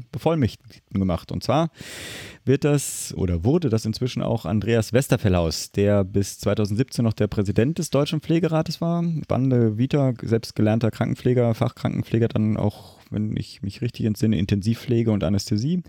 [0.01, 1.33] Pflegebevollmächtigten gemacht.
[1.33, 1.71] Und zwar
[2.45, 7.79] wird das oder wurde das inzwischen auch Andreas Westerfellhaus, der bis 2017 noch der Präsident
[7.79, 9.05] des Deutschen Pflegerates war.
[9.23, 15.25] Spannende Vita, selbst gelernter Krankenpfleger, Fachkrankenpfleger, dann auch, wenn ich mich richtig entsinne, Intensivpflege und
[15.25, 15.83] Anästhesie.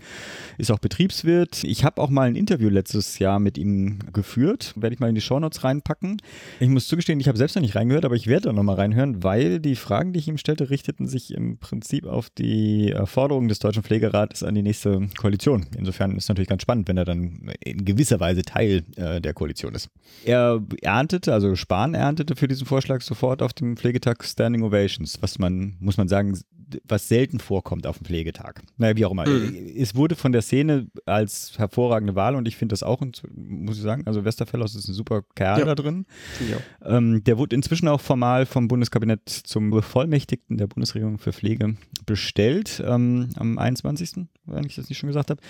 [0.58, 1.64] Ist auch Betriebswirt.
[1.64, 4.72] Ich habe auch mal ein Interview letztes Jahr mit ihm geführt.
[4.76, 6.20] Werde ich mal in die Shownotes reinpacken.
[6.60, 9.22] Ich muss zugestehen, ich habe selbst noch nicht reingehört, aber ich werde da nochmal reinhören,
[9.22, 13.58] weil die Fragen, die ich ihm stellte, richteten sich im Prinzip auf die Forderungen des
[13.58, 15.66] Deutschen Pflegerates an die nächste Koalition.
[15.76, 19.74] Insofern ist natürlich ganz spannend, wenn er dann in gewisser Weise Teil äh, der Koalition
[19.74, 19.88] ist.
[20.24, 25.38] Er erntete, also Spahn erntete für diesen Vorschlag sofort auf dem Pflegetag Standing Ovations, was
[25.38, 26.38] man, muss man sagen,
[26.86, 28.62] was selten vorkommt auf dem Pflegetag.
[28.76, 29.24] Naja, wie auch immer.
[29.26, 33.00] Es wurde von der Szene als hervorragende Wahl und ich finde das auch,
[33.34, 35.64] muss ich sagen, also Westerfellhaus ist ein super Kerl Ja.
[35.66, 36.06] da drin.
[36.50, 36.96] Ja.
[36.96, 42.82] Ähm, der wurde inzwischen auch formal vom Bundeskabinett zum Bevollmächtigten der Bundesregierung für Pflege bestellt,
[42.86, 45.40] ähm, am 21., wenn ich das nicht schon gesagt habe.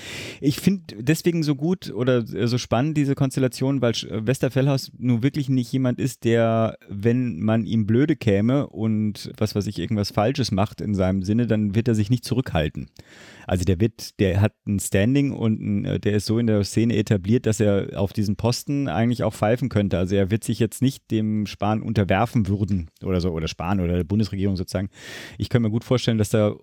[0.40, 5.22] Ich finde deswegen so gut oder äh, so spannend diese Konstellation, weil Sch- Westerfellhaus nun
[5.22, 10.10] wirklich nicht jemand ist, der, wenn man ihm blöde käme und was weiß ich, irgendwas
[10.10, 12.88] Falsches macht in seinem Sinne, dann wird er sich nicht zurückhalten.
[13.46, 16.64] Also der wird, der hat ein Standing und ein, äh, der ist so in der
[16.64, 19.98] Szene etabliert, dass er auf diesen Posten eigentlich auch pfeifen könnte.
[19.98, 23.96] Also er wird sich jetzt nicht dem Spahn unterwerfen würden oder so, oder Spahn oder
[23.96, 24.90] der Bundesregierung sozusagen.
[25.38, 26.56] Ich kann mir gut vorstellen, dass da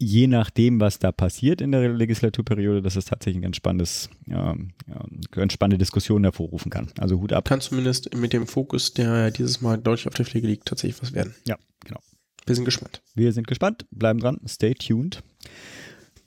[0.00, 4.54] je nachdem, was da passiert in der Legislaturperiode, dass es tatsächlich ein ganz spannendes, ja,
[4.86, 6.88] ja, ganz spannende Diskussion hervorrufen kann.
[6.98, 7.46] Also Hut ab.
[7.46, 11.12] Kann zumindest mit dem Fokus, der dieses Mal deutlich auf der Pflege liegt, tatsächlich was
[11.12, 11.34] werden.
[11.46, 12.00] Ja, genau.
[12.48, 13.02] Wir sind gespannt.
[13.14, 15.22] Wir sind gespannt, bleiben dran, stay tuned.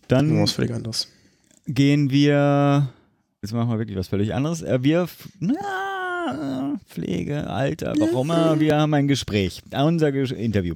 [0.07, 1.07] Dann was völlig anderes.
[1.67, 2.89] gehen wir.
[3.41, 4.61] Jetzt machen wir wirklich was völlig anderes.
[4.61, 5.07] Äh, Wir.
[5.39, 8.59] Na, Pflege, Alter, warum immer?
[8.59, 9.61] Wir haben ein Gespräch.
[9.71, 10.75] äh, Unser Interview.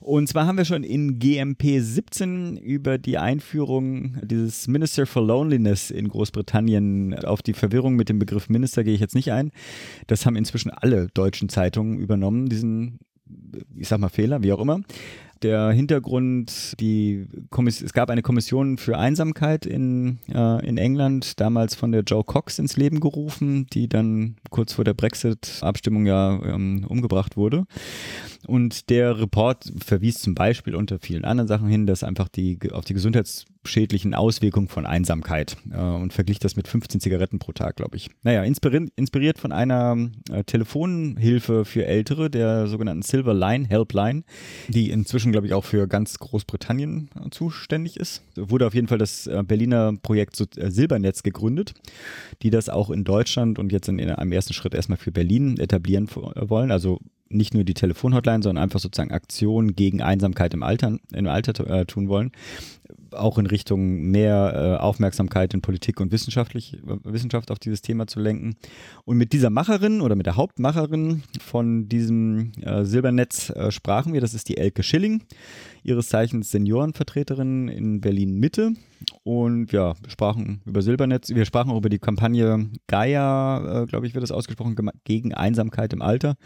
[0.00, 5.90] Und zwar haben wir schon in GMP 17 über die Einführung dieses Minister for Loneliness
[5.90, 9.50] in Großbritannien auf die Verwirrung mit dem Begriff Minister gehe ich jetzt nicht ein.
[10.06, 13.00] Das haben inzwischen alle deutschen Zeitungen übernommen, diesen,
[13.76, 14.80] ich sag mal Fehler, wie auch immer.
[15.42, 17.28] Der Hintergrund, die
[17.66, 22.58] es gab eine Kommission für Einsamkeit in, äh, in England, damals von der Joe Cox
[22.58, 27.66] ins Leben gerufen, die dann kurz vor der Brexit-Abstimmung ja ähm, umgebracht wurde.
[28.48, 32.84] Und der Report verwies zum Beispiel unter vielen anderen Sachen hin, dass einfach die auf
[32.84, 32.94] die
[33.62, 38.10] gesundheitsschädlichen Auswirkungen von Einsamkeit äh, und verglich das mit 15 Zigaretten pro Tag, glaube ich.
[38.22, 39.96] Naja, inspiriert, inspiriert von einer
[40.30, 44.24] äh, Telefonhilfe für Ältere, der sogenannten Silver Line Helpline,
[44.68, 48.22] die inzwischen, glaube ich, auch für ganz Großbritannien äh, zuständig ist.
[48.36, 51.74] Wurde auf jeden Fall das äh, Berliner Projekt so, äh, Silbernetz gegründet,
[52.42, 55.58] die das auch in Deutschland und jetzt in, in einem ersten Schritt erstmal für Berlin
[55.58, 56.70] etablieren wollen.
[56.70, 61.68] Also nicht nur die Telefonhotline, sondern einfach sozusagen Aktionen gegen Einsamkeit im Alter, im Alter
[61.68, 62.32] äh, tun wollen.
[63.10, 68.06] Auch in Richtung mehr äh, Aufmerksamkeit in Politik und wissenschaftlich, äh, Wissenschaft auf dieses Thema
[68.06, 68.56] zu lenken.
[69.04, 74.20] Und mit dieser Macherin oder mit der Hauptmacherin von diesem äh, Silbernetz äh, sprachen wir.
[74.20, 75.22] Das ist die Elke Schilling,
[75.82, 78.72] ihres Zeichens Seniorenvertreterin in Berlin Mitte.
[79.22, 81.30] Und ja, wir sprachen über Silbernetz.
[81.30, 85.92] Wir sprachen auch über die Kampagne Gaia, äh, glaube ich, wird das ausgesprochen, gegen Einsamkeit
[85.92, 86.36] im Alter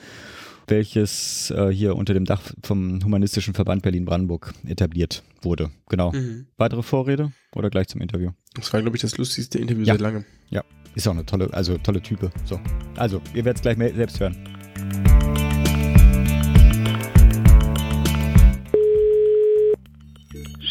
[0.66, 5.70] welches äh, hier unter dem Dach vom Humanistischen Verband Berlin-Brandenburg etabliert wurde.
[5.88, 6.12] Genau.
[6.12, 6.46] Mhm.
[6.56, 8.30] Weitere Vorrede oder gleich zum Interview?
[8.54, 9.94] Das war, glaube ich, das lustigste Interview ja.
[9.94, 10.24] seit langem.
[10.50, 10.62] Ja,
[10.94, 12.30] ist auch eine tolle, also tolle Type.
[12.44, 12.60] So.
[12.96, 14.36] Also, ihr werdet es gleich selbst hören.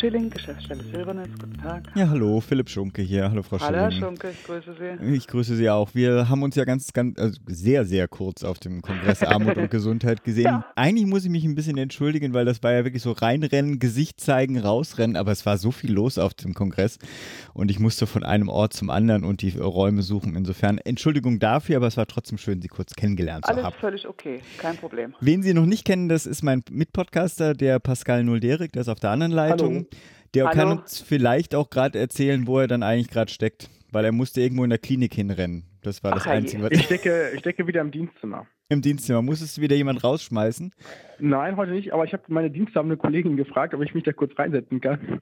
[0.01, 1.29] Schilling, Geschäftsstelle Silbernetz.
[1.39, 1.83] Guten Tag.
[1.93, 3.29] Ja, hallo, Philipp Schunke hier.
[3.29, 3.75] Hallo, Frau Schilling.
[3.75, 5.13] Hallo, Herr Schunke, ich grüße Sie.
[5.13, 5.93] Ich grüße Sie auch.
[5.93, 9.69] Wir haben uns ja ganz, ganz, also sehr, sehr kurz auf dem Kongress Armut und
[9.69, 10.45] Gesundheit gesehen.
[10.45, 10.65] Ja.
[10.75, 14.19] Eigentlich muss ich mich ein bisschen entschuldigen, weil das war ja wirklich so reinrennen, Gesicht
[14.19, 16.97] zeigen, rausrennen, aber es war so viel los auf dem Kongress
[17.53, 20.35] und ich musste von einem Ort zum anderen und die Räume suchen.
[20.35, 23.71] Insofern Entschuldigung dafür, aber es war trotzdem schön, Sie kurz kennengelernt Alles zu haben.
[23.71, 25.13] Alles völlig okay, kein Problem.
[25.19, 28.99] Wen Sie noch nicht kennen, das ist mein Mitpodcaster, der Pascal Nulderik, der ist auf
[28.99, 29.75] der anderen Leitung.
[29.75, 29.90] Hallo.
[30.33, 30.55] Der Hallo?
[30.55, 34.41] kann uns vielleicht auch gerade erzählen, wo er dann eigentlich gerade steckt, weil er musste
[34.41, 35.63] irgendwo in der Klinik hinrennen.
[35.81, 36.63] Das war das Ach, Einzige.
[36.63, 38.45] Was ich stecke, ich stecke wieder im Dienstzimmer.
[38.69, 39.21] Im Dienstzimmer.
[39.21, 40.73] Musstest du wieder jemand rausschmeißen?
[41.19, 44.37] Nein, heute nicht, aber ich habe meine diensthabende Kollegin gefragt, ob ich mich da kurz
[44.37, 45.21] reinsetzen kann.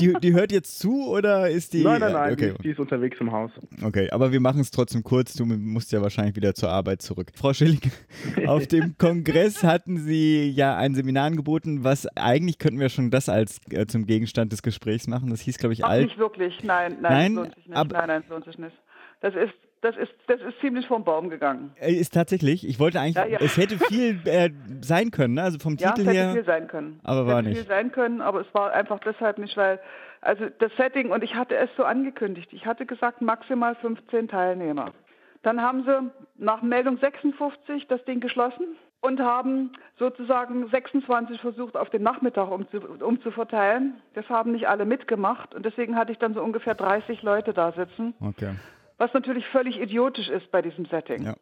[0.00, 1.82] Die, die hört jetzt zu oder ist die.
[1.82, 2.54] Nein, nein, nein, okay.
[2.62, 3.50] die, ist unterwegs im Haus.
[3.82, 5.34] Okay, aber wir machen es trotzdem kurz.
[5.34, 7.32] Du musst ja wahrscheinlich wieder zur Arbeit zurück.
[7.34, 7.80] Frau Schilling,
[8.46, 13.28] auf dem Kongress hatten Sie ja ein Seminar angeboten, was eigentlich könnten wir schon das
[13.28, 15.30] als äh, zum Gegenstand des Gesprächs machen.
[15.30, 16.04] Das hieß, glaube ich, Ach, alt.
[16.06, 17.76] Nicht wirklich, nein, nein, nein, das lohnt sich nicht.
[17.76, 18.76] Ab, nein, nein, das lohnt sich nicht.
[19.20, 21.72] Das ist das ist, das ist ziemlich vom Baum gegangen.
[21.80, 22.66] Äh, ist tatsächlich.
[22.66, 23.38] Ich wollte eigentlich, ja, ja.
[23.40, 25.42] es hätte viel äh, sein können, ne?
[25.42, 26.14] also vom ja, Titel her.
[26.14, 27.00] Ja, es hätte viel sein können.
[27.04, 27.58] Aber es war hätte nicht.
[27.58, 29.80] viel sein können, aber es war einfach deshalb nicht, weil,
[30.20, 34.92] also das Setting, und ich hatte es so angekündigt, ich hatte gesagt maximal 15 Teilnehmer.
[35.42, 41.90] Dann haben sie nach Meldung 56 das Ding geschlossen und haben sozusagen 26 versucht, auf
[41.90, 43.94] den Nachmittag umzuverteilen.
[44.14, 47.70] Das haben nicht alle mitgemacht und deswegen hatte ich dann so ungefähr 30 Leute da
[47.70, 48.14] sitzen.
[48.20, 48.54] Okay
[48.98, 51.24] was natürlich völlig idiotisch ist bei diesem Setting.
[51.24, 51.34] Ja.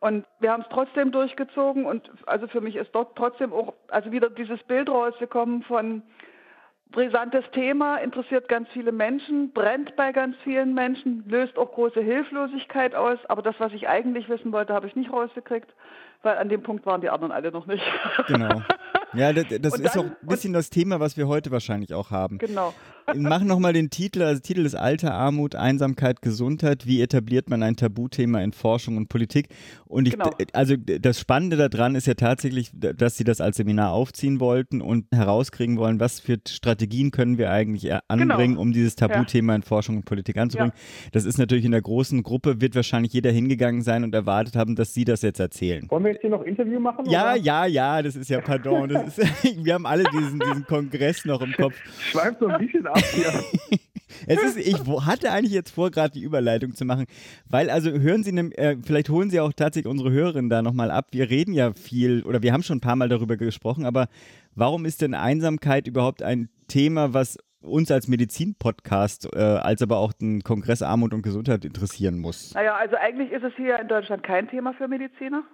[0.00, 4.10] Und wir haben es trotzdem durchgezogen und also für mich ist dort trotzdem auch also
[4.10, 6.02] wieder dieses Bild rausgekommen von
[6.90, 12.94] brisantes Thema, interessiert ganz viele Menschen, brennt bei ganz vielen Menschen, löst auch große Hilflosigkeit
[12.94, 15.72] aus, aber das, was ich eigentlich wissen wollte, habe ich nicht rausgekriegt,
[16.22, 17.84] weil an dem Punkt waren die anderen alle noch nicht.
[18.26, 18.62] Genau.
[19.12, 22.38] Ja, das, das ist auch ein bisschen das Thema, was wir heute wahrscheinlich auch haben.
[22.38, 22.72] Genau.
[23.16, 26.86] Machen nochmal den Titel, also Titel ist Alter, Armut, Einsamkeit, Gesundheit.
[26.86, 29.48] Wie etabliert man ein Tabuthema in Forschung und Politik?
[29.86, 30.30] Und ich, genau.
[30.52, 35.06] also das Spannende daran ist ja tatsächlich, dass Sie das als Seminar aufziehen wollten und
[35.12, 38.60] herauskriegen wollen, was für Strategien können wir eigentlich anbringen, genau.
[38.60, 39.56] um dieses Tabuthema ja.
[39.56, 40.72] in Forschung und Politik anzubringen.
[40.74, 41.10] Ja.
[41.12, 44.76] Das ist natürlich in der großen Gruppe, wird wahrscheinlich jeder hingegangen sein und erwartet haben,
[44.76, 45.86] dass Sie das jetzt erzählen.
[45.90, 47.06] Wollen wir jetzt hier noch Interview machen?
[47.08, 47.36] Ja, oder?
[47.36, 48.88] ja, ja, das ist ja, pardon.
[48.88, 49.28] Das ist,
[49.64, 51.74] wir haben alle diesen, diesen Kongress noch im Kopf.
[52.10, 53.44] Schweift so ein bisschen ab hier.
[54.26, 57.06] Es ist, ich hatte eigentlich jetzt vor, gerade die Überleitung zu machen,
[57.48, 60.90] weil also hören Sie, ne, äh, vielleicht holen Sie auch tatsächlich unsere Hörerinnen da nochmal
[60.90, 61.08] ab.
[61.12, 64.08] Wir reden ja viel oder wir haben schon ein paar Mal darüber gesprochen, aber
[64.54, 70.12] warum ist denn Einsamkeit überhaupt ein Thema, was uns als Medizin-Podcast, äh, als aber auch
[70.12, 72.54] den Kongress Armut und Gesundheit interessieren muss?
[72.54, 75.44] Naja, also eigentlich ist es hier in Deutschland kein Thema für Mediziner.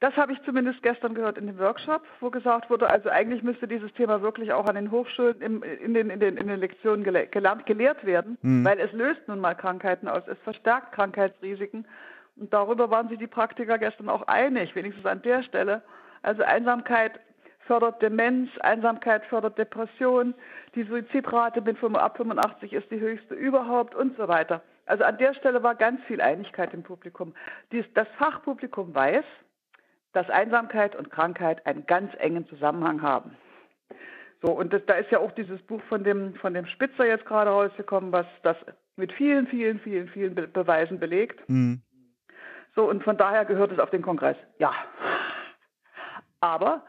[0.00, 3.66] Das habe ich zumindest gestern gehört in dem Workshop, wo gesagt wurde, also eigentlich müsste
[3.66, 7.02] dieses Thema wirklich auch an den Hochschulen im, in, den, in, den, in den Lektionen
[7.02, 8.62] gele gelernt, gelehrt werden, mhm.
[8.62, 11.86] weil es löst nun mal Krankheiten aus, es verstärkt Krankheitsrisiken.
[12.36, 15.82] Und darüber waren sich die Praktiker gestern auch einig, wenigstens an der Stelle.
[16.22, 17.18] Also Einsamkeit
[17.60, 20.34] fördert Demenz, Einsamkeit fördert Depression,
[20.74, 24.60] die Suizidrate mit ab 85 ist die höchste überhaupt und so weiter.
[24.84, 27.34] Also an der Stelle war ganz viel Einigkeit im Publikum.
[27.72, 29.24] Dies, das Fachpublikum weiß,
[30.16, 33.36] dass Einsamkeit und Krankheit einen ganz engen Zusammenhang haben.
[34.40, 37.26] So, und das, da ist ja auch dieses Buch von dem, von dem Spitzer jetzt
[37.26, 38.56] gerade rausgekommen, was das
[38.96, 41.46] mit vielen, vielen, vielen, vielen Be Beweisen belegt.
[41.50, 41.82] Mhm.
[42.74, 44.38] So, und von daher gehört es auf den Kongress.
[44.58, 44.72] Ja.
[46.40, 46.86] Aber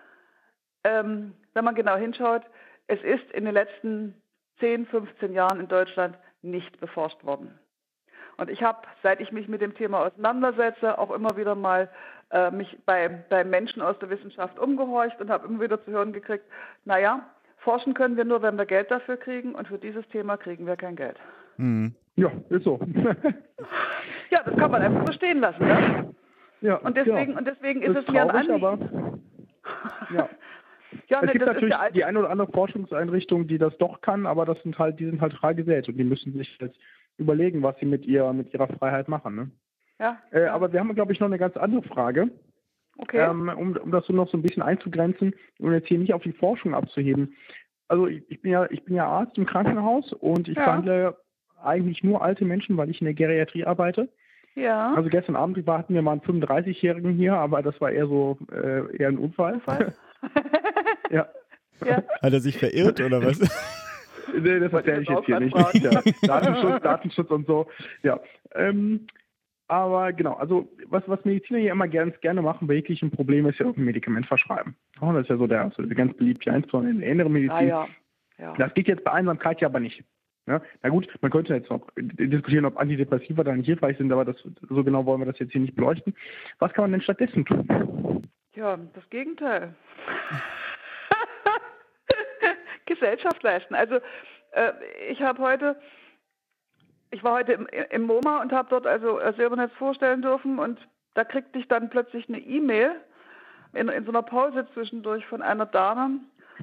[0.86, 2.44] ähm, wenn man genau hinschaut,
[2.88, 4.22] es ist in den letzten
[4.60, 7.60] 10, 15 Jahren in Deutschland nicht beforscht worden.
[8.38, 11.90] Und ich habe, seit ich mich mit dem Thema auseinandersetze, auch immer wieder mal
[12.32, 16.14] äh, mich bei, bei Menschen aus der Wissenschaft umgehorcht und habe immer wieder zu hören
[16.14, 16.46] gekriegt,
[16.86, 17.22] naja,
[17.58, 20.76] forschen können wir nur, wenn wir Geld dafür kriegen und für dieses Thema kriegen wir
[20.76, 21.18] kein Geld.
[21.58, 21.96] Mhm.
[22.16, 22.80] Ja, ist so.
[24.32, 25.66] ja, das kann man einfach so stehen lassen.
[25.66, 26.16] Ne?
[26.62, 27.38] ja, Und deswegen, ja.
[27.38, 28.66] und deswegen ist, ist es mir ein Anliegen.
[28.66, 28.78] aber
[30.14, 30.30] ja.
[31.08, 33.78] ja, es ne, gibt das ist natürlich alte die eine oder andere Forschungseinrichtung, die das
[33.78, 36.58] doch kann, aber das sind halt, die sind halt frei gesät und die müssen sich
[36.60, 36.78] jetzt
[37.18, 39.36] überlegen, was sie mit ihrer, mit ihrer Freiheit machen.
[39.36, 39.52] Ne?
[40.00, 42.30] Ja, Äh, aber wir haben, glaube ich, noch eine ganz andere Frage,
[42.98, 43.18] okay.
[43.20, 46.24] ähm, um, um das so noch so ein bisschen einzugrenzen und jetzt hier nicht auf
[46.24, 47.36] die Forschung abzuheben.
[47.88, 50.66] Also ich, ich bin ja, ich bin ja Arzt im Krankenhaus und ich Ja.
[50.66, 51.18] behandle
[51.64, 54.10] eigentlich nur alte Menschen, weil ich in der Geriatrie arbeite.
[54.56, 54.94] ja.
[54.94, 58.96] Also gestern Abend hatten wir mal einen 35-Jährigen hier, aber das war eher so äh,
[58.98, 59.54] eher ein Unfall.
[59.56, 59.94] Unfall?
[61.10, 61.28] ja.
[61.86, 62.04] ja.
[62.22, 63.40] Hat er sich verirrt oder was?
[64.38, 65.56] Nee, das erzähle ich jetzt hier nicht.
[65.76, 67.68] Ja, Datenschutz, Datenschutz und so.
[68.04, 68.20] Ja.
[68.54, 69.08] Ähm,
[69.68, 73.60] aber genau, also was, was Mediziner hier immer ganz gerne machen bei jeglichen Problemen ist
[73.60, 74.76] ja auch ein Medikament verschreiben.
[75.02, 77.34] Oh, das ist ja so der, so der ganz beliebte eins von in der inneren
[77.34, 77.56] Medizin.
[77.56, 77.88] Ah ja.
[78.38, 78.54] ja.
[78.58, 80.04] Das geht jetzt bei Einsamkeit ja aber nicht.
[80.48, 84.24] Ja, na gut, man könnte jetzt noch diskutieren, ob Antidepressiva da nicht hilfreich sind, aber
[84.24, 84.38] das,
[84.70, 86.16] so genau wollen wir das jetzt hier nicht beleuchten.
[86.60, 88.26] Was kann man denn stattdessen tun?
[88.56, 89.76] Ja, das Gegenteil.
[92.86, 93.76] Gesellschaft leisten.
[93.76, 93.96] Also
[94.52, 94.72] äh,
[95.10, 95.76] ich habe heute,
[97.12, 100.80] ich war heute im, im MoMA und habe dort also äh, Silbernetz vorstellen dürfen und
[101.14, 102.92] da kriegte ich dann plötzlich eine E-Mail
[103.74, 106.20] in, in so einer Pause zwischendurch von einer Dame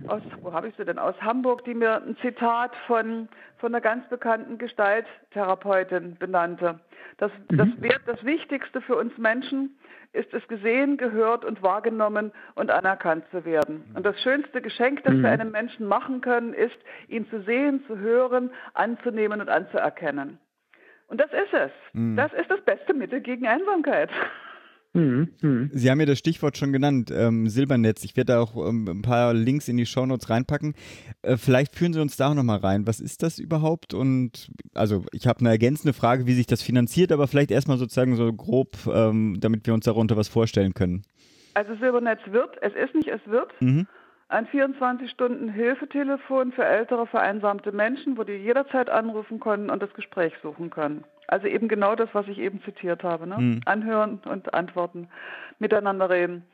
[0.08, 3.28] aus, wo habe ich sie denn, aus Hamburg, die mir ein Zitat von,
[3.58, 6.80] von einer ganz bekannten Gestalttherapeutin benannte.
[7.18, 9.78] Das, das, Wert, das Wichtigste für uns Menschen
[10.14, 13.84] ist es gesehen, gehört und wahrgenommen und anerkannt zu werden.
[13.94, 16.76] Und das schönste Geschenk, das wir einem Menschen machen können, ist,
[17.08, 20.38] ihn zu sehen, zu hören, anzunehmen und anzuerkennen.
[21.08, 21.70] Und das ist es.
[22.16, 24.10] Das ist das beste Mittel gegen Einsamkeit.
[24.94, 25.70] Hm, hm.
[25.72, 28.04] Sie haben ja das Stichwort schon genannt, ähm, Silbernetz.
[28.04, 30.74] Ich werde da auch ähm, ein paar Links in die Shownotes reinpacken.
[31.22, 32.86] Äh, vielleicht führen Sie uns da auch nochmal rein.
[32.86, 33.92] Was ist das überhaupt?
[33.92, 38.14] Und also ich habe eine ergänzende Frage, wie sich das finanziert, aber vielleicht erstmal sozusagen
[38.14, 41.02] so grob, ähm, damit wir uns darunter was vorstellen können.
[41.54, 43.50] Also Silbernetz wird, es ist nicht, es wird.
[43.60, 43.88] Mhm.
[44.28, 50.70] Ein 24-Stunden-Hilfetelefon für ältere, vereinsamte Menschen, wo die jederzeit anrufen können und das Gespräch suchen
[50.70, 51.04] können.
[51.28, 53.26] Also eben genau das, was ich eben zitiert habe.
[53.26, 53.38] Ne?
[53.38, 53.60] Mhm.
[53.66, 55.08] Anhören und antworten,
[55.58, 56.44] miteinander reden.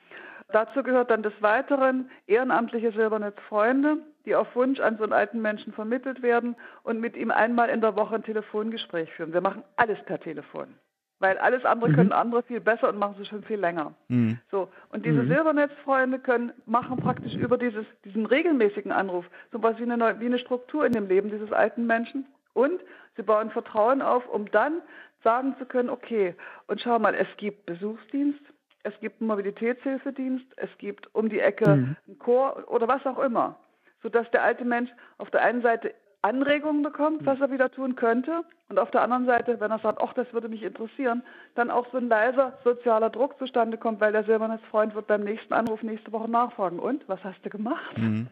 [0.53, 5.73] Dazu gehört dann des Weiteren ehrenamtliche Silbernetzfreunde, die auf Wunsch an so einen alten Menschen
[5.73, 9.33] vermittelt werden und mit ihm einmal in der Woche ein Telefongespräch führen.
[9.33, 10.75] Wir machen alles per Telefon.
[11.21, 13.93] Weil alles andere können andere viel besser und machen sie schon viel länger.
[14.09, 14.39] Mhm.
[14.51, 19.83] So, und diese Silbernetzfreunde können machen praktisch über dieses, diesen regelmäßigen Anruf so was wie
[19.83, 22.27] eine, neue, wie eine Struktur in dem Leben dieses alten Menschen.
[22.55, 22.81] Und
[23.17, 24.81] sie bauen Vertrauen auf, um dann
[25.23, 26.35] sagen zu können, okay,
[26.67, 28.41] und schau mal, es gibt Besuchsdienst,
[28.83, 33.59] es gibt einen Mobilitätshilfedienst, es gibt um die Ecke einen Chor oder was auch immer.
[34.03, 38.45] Sodass der alte Mensch auf der einen Seite Anregungen bekommt, was er wieder tun könnte.
[38.69, 41.23] Und auf der anderen Seite, wenn er sagt, ach, das würde mich interessieren,
[41.55, 45.55] dann auch so ein leiser sozialer Druck zustande kommt, weil der Silbernetzfreund wird beim nächsten
[45.55, 46.79] Anruf nächste Woche nachfragen.
[46.79, 47.97] Und, was hast du gemacht?
[47.97, 48.27] Äh,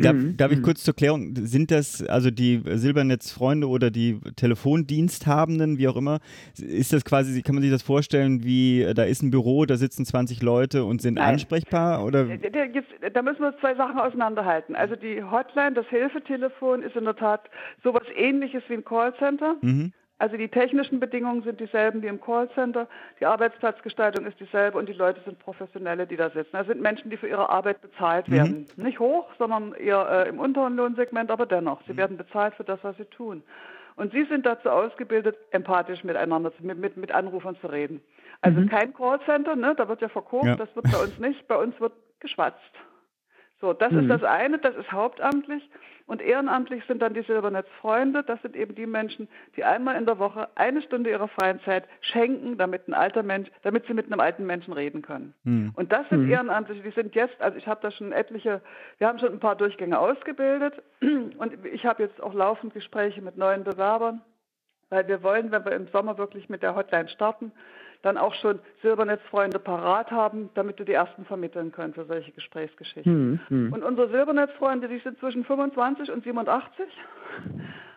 [0.00, 5.78] darf, Mhm, darf ich kurz zur Klärung, sind das also die Silbernetzfreunde oder die Telefondiensthabenden,
[5.78, 6.18] wie auch immer,
[6.58, 9.76] ist das quasi, kann man sich das vorstellen, wie äh, da ist ein Büro, da
[9.76, 11.34] sitzen 20 Leute und sind Nein.
[11.34, 12.24] ansprechbar oder?
[12.24, 14.74] Der- der- jetzt, da müssen wir zwei Sachen auseinanderhalten.
[14.74, 17.42] Also die Hotline, das Hilfetelefon ist in der Tat
[17.82, 19.56] sowas ähnliches wie ein Callcenter.
[19.62, 19.92] Mhm.
[20.22, 22.86] Also die technischen Bedingungen sind dieselben wie im Callcenter,
[23.18, 26.52] die Arbeitsplatzgestaltung ist dieselbe und die Leute sind Professionelle, die da sitzen.
[26.52, 28.68] Das sind Menschen, die für ihre Arbeit bezahlt werden.
[28.76, 31.80] Nicht hoch, sondern eher äh, im unteren Lohnsegment, aber dennoch.
[31.88, 33.42] Sie werden bezahlt für das, was sie tun.
[33.96, 38.00] Und sie sind dazu ausgebildet, empathisch miteinander, mit, mit, mit Anrufern zu reden.
[38.42, 39.74] Also kein Callcenter, ne?
[39.76, 40.54] da wird ja verkauft, Ja.
[40.54, 41.48] das wird bei uns nicht.
[41.48, 42.60] Bei uns wird geschwatzt.
[43.62, 45.62] So, das ist das eine, das ist hauptamtlich.
[46.06, 48.24] Und ehrenamtlich sind dann die Silbernetzfreunde.
[48.24, 51.84] Das sind eben die Menschen, die einmal in der Woche eine Stunde ihrer freien Zeit
[52.00, 55.32] schenken, damit ein alter Mensch, damit sie mit einem alten Menschen reden können.
[55.76, 58.60] Und das sind Ehrenamtliche, die sind jetzt, also ich habe da schon etliche,
[58.98, 63.36] wir haben schon ein paar Durchgänge ausgebildet und ich habe jetzt auch laufend Gespräche mit
[63.36, 64.22] neuen Bewerbern,
[64.90, 67.52] weil wir wollen, wenn wir im Sommer wirklich mit der Hotline starten,
[68.02, 73.40] dann auch schon Silbernetzfreunde parat haben, damit du die ersten vermitteln kannst für solche Gesprächsgeschichten.
[73.48, 76.86] Hm, Und unsere Silbernetzfreunde, die sind zwischen 25 und 87,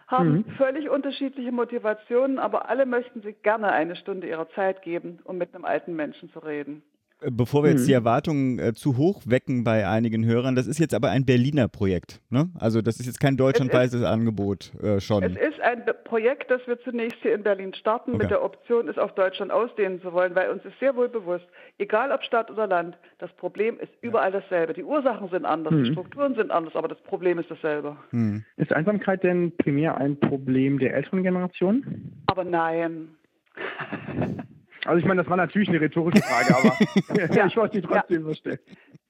[0.08, 0.46] haben Mhm.
[0.58, 5.54] völlig unterschiedliche Motivationen, aber alle möchten sich gerne eine Stunde ihrer Zeit geben, um mit
[5.56, 6.84] einem alten Menschen zu reden.
[7.26, 7.78] Äh, Bevor wir Mhm.
[7.78, 11.26] jetzt die Erwartungen äh, zu hoch wecken bei einigen Hörern, das ist jetzt aber ein
[11.26, 12.22] Berliner Projekt.
[12.30, 12.50] Ne?
[12.60, 15.24] Also das ist jetzt kein deutschlandweites Angebot äh, schon.
[15.24, 18.24] Es ist ein Projekt, das wir zunächst hier in Berlin starten, Okay.
[18.24, 21.46] mit der Option, es auf Deutschland ausdehnen zu wollen, weil uns ist sehr wohl bewusst,
[21.80, 24.74] egal ob Stadt oder Land, das Problem ist überall dasselbe.
[24.74, 25.84] Die Ursachen sind anders, Mhm.
[25.86, 27.98] die Strukturen sind anders, aber das Problem ist dasselbe.
[28.12, 28.44] Hm.
[28.58, 32.12] Ist Einsamkeit denn primär ein Problem der älteren Generation?
[32.28, 33.10] Aber nein.
[34.86, 37.46] Also ich meine, das war natürlich eine rhetorische Frage, aber Ja.
[37.48, 38.60] ich wollte die trotzdem so stellen.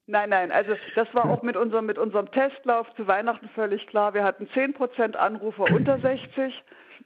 [0.08, 4.14] Nein, nein, also das war auch mit unserem, mit unserem Testlauf zu Weihnachten völlig klar.
[4.14, 6.54] Wir hatten 10% Anrufer unter 60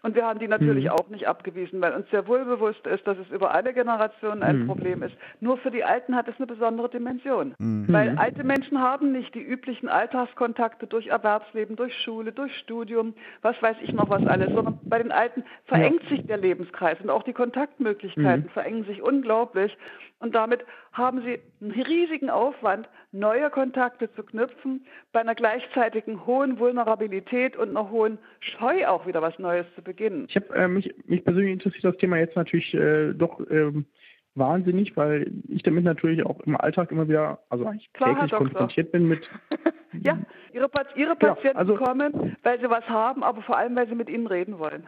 [0.02, 0.92] und wir haben die natürlich Mhm.
[0.92, 4.60] auch nicht abgewiesen, weil uns sehr wohl bewusst ist, dass es über alle Generationen ein
[4.64, 4.68] Mhm.
[4.68, 5.16] Problem ist.
[5.42, 7.54] Nur für die Alten hat es eine besondere Dimension.
[7.60, 7.86] Mhm.
[7.90, 13.62] Weil alte Menschen haben nicht die üblichen Alltagskontakte durch Erwerbsleben, durch Schule, durch Studium, was
[13.62, 17.24] weiß ich noch was alles, sondern bei den Alten verengt sich der Lebenskreis und auch
[17.24, 18.50] die Kontaktmöglichkeiten Mhm.
[18.50, 19.78] verengen sich unglaublich.
[20.20, 26.60] Und damit haben sie einen riesigen Aufwand, neue Kontakte zu knüpfen, bei einer gleichzeitigen hohen
[26.60, 30.26] Vulnerabilität und einer hohen Scheu auch wieder was Neues zu beginnen.
[30.28, 33.86] Ich habe äh, mich, mich persönlich interessiert das Thema jetzt natürlich äh, doch ähm,
[34.36, 38.92] wahnsinnig, weil ich damit natürlich auch im Alltag immer wieder, also eigentlich Klar, täglich konfrontiert
[38.92, 39.28] bin mit.
[40.04, 40.20] Ja,
[40.54, 43.88] ihre, Pat- ihre Ja, Patienten also- kommen, weil sie was haben, aber vor allem, weil
[43.88, 44.84] sie mit ihnen reden wollen.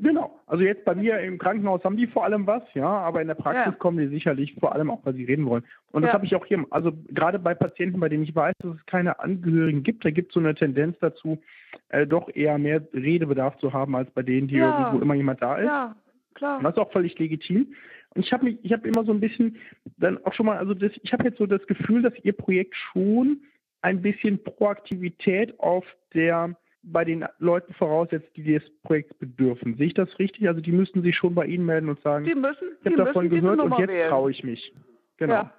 [0.00, 0.38] Genau.
[0.46, 3.34] Also jetzt bei mir im Krankenhaus haben die vor allem was, ja, aber in der
[3.34, 3.78] Praxis Ja.
[3.78, 5.64] kommen die sicherlich vor allem auch, weil sie reden wollen.
[5.92, 6.14] Und das Ja.
[6.14, 6.64] habe ich auch hier.
[6.70, 10.30] Also gerade bei Patienten, bei denen ich weiß, dass es keine Angehörigen gibt, da gibt
[10.30, 11.42] es so eine Tendenz dazu,
[11.88, 14.70] äh, doch eher mehr Redebedarf zu haben als bei denen, die Ja.
[14.78, 15.66] irgendwo immer jemand da ist.
[15.66, 15.96] Ja,
[16.34, 16.58] klar.
[16.58, 17.74] Und das ist auch völlig legitim.
[18.14, 19.56] Und ich habe mich, ich habe immer so ein bisschen
[19.98, 22.74] dann auch schon mal, also das, ich habe jetzt so das Gefühl, dass Ihr Projekt
[22.74, 23.40] schon
[23.82, 25.84] ein bisschen Proaktivität auf
[26.14, 29.76] der bei den Leuten voraussetzt, die des Projekts bedürfen.
[29.76, 30.48] Sehe ich das richtig?
[30.48, 33.28] Also die müssten sich schon bei Ihnen melden und sagen, Die müssen, ich habe davon
[33.28, 34.72] gehört und jetzt traue ich mich.
[35.18, 35.34] Genau.
[35.34, 35.54] Ja.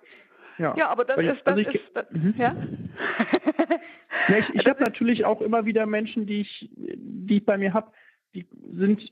[0.57, 0.75] Ja.
[0.77, 2.33] Ja, aber das Weil ist, das also ich- ist, das, Mhm.
[2.37, 2.55] ja.
[4.27, 7.73] Ja, ich ich habe natürlich auch immer wieder Menschen, die ich, die ich bei mir
[7.73, 7.91] habe,
[8.35, 9.11] die sind,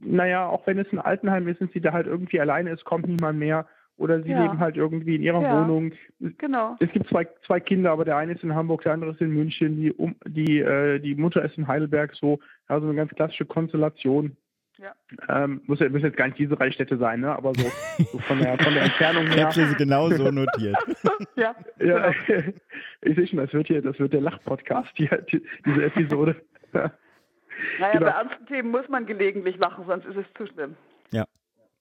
[0.00, 3.06] naja, auch wenn es ein Altenheim ist, sind sie da halt irgendwie alleine, es kommt
[3.06, 4.42] niemand mehr oder sie Ja.
[4.42, 5.60] leben halt irgendwie in ihrer Ja.
[5.60, 5.92] Wohnung.
[6.38, 6.76] Genau.
[6.80, 9.30] Es gibt zwei, zwei Kinder, aber der eine ist in Hamburg, der andere ist in
[9.30, 13.44] München, die, um, die, äh, die Mutter ist in Heidelberg, so, also eine ganz klassische
[13.46, 14.36] Konstellation.
[14.78, 14.92] Ja.
[15.28, 17.30] Ähm, muss ja müssen jetzt gar nicht diese drei Städte sein, ne?
[17.36, 17.62] aber so,
[18.10, 19.44] so von, der, von der Entfernung Ich her.
[19.46, 20.76] habe sie genau so notiert.
[21.36, 22.52] Ja, Ja, genau.
[23.02, 26.34] ich sehe schon, das wird hier, das wird der Lach-Podcast, die, die, diese Episode.
[26.72, 26.90] Ja.
[27.78, 28.06] Naja, Genau.
[28.06, 30.74] bei ernsten Themen muss man gelegentlich lachen, sonst ist es zu schlimm.
[31.12, 31.24] Ja.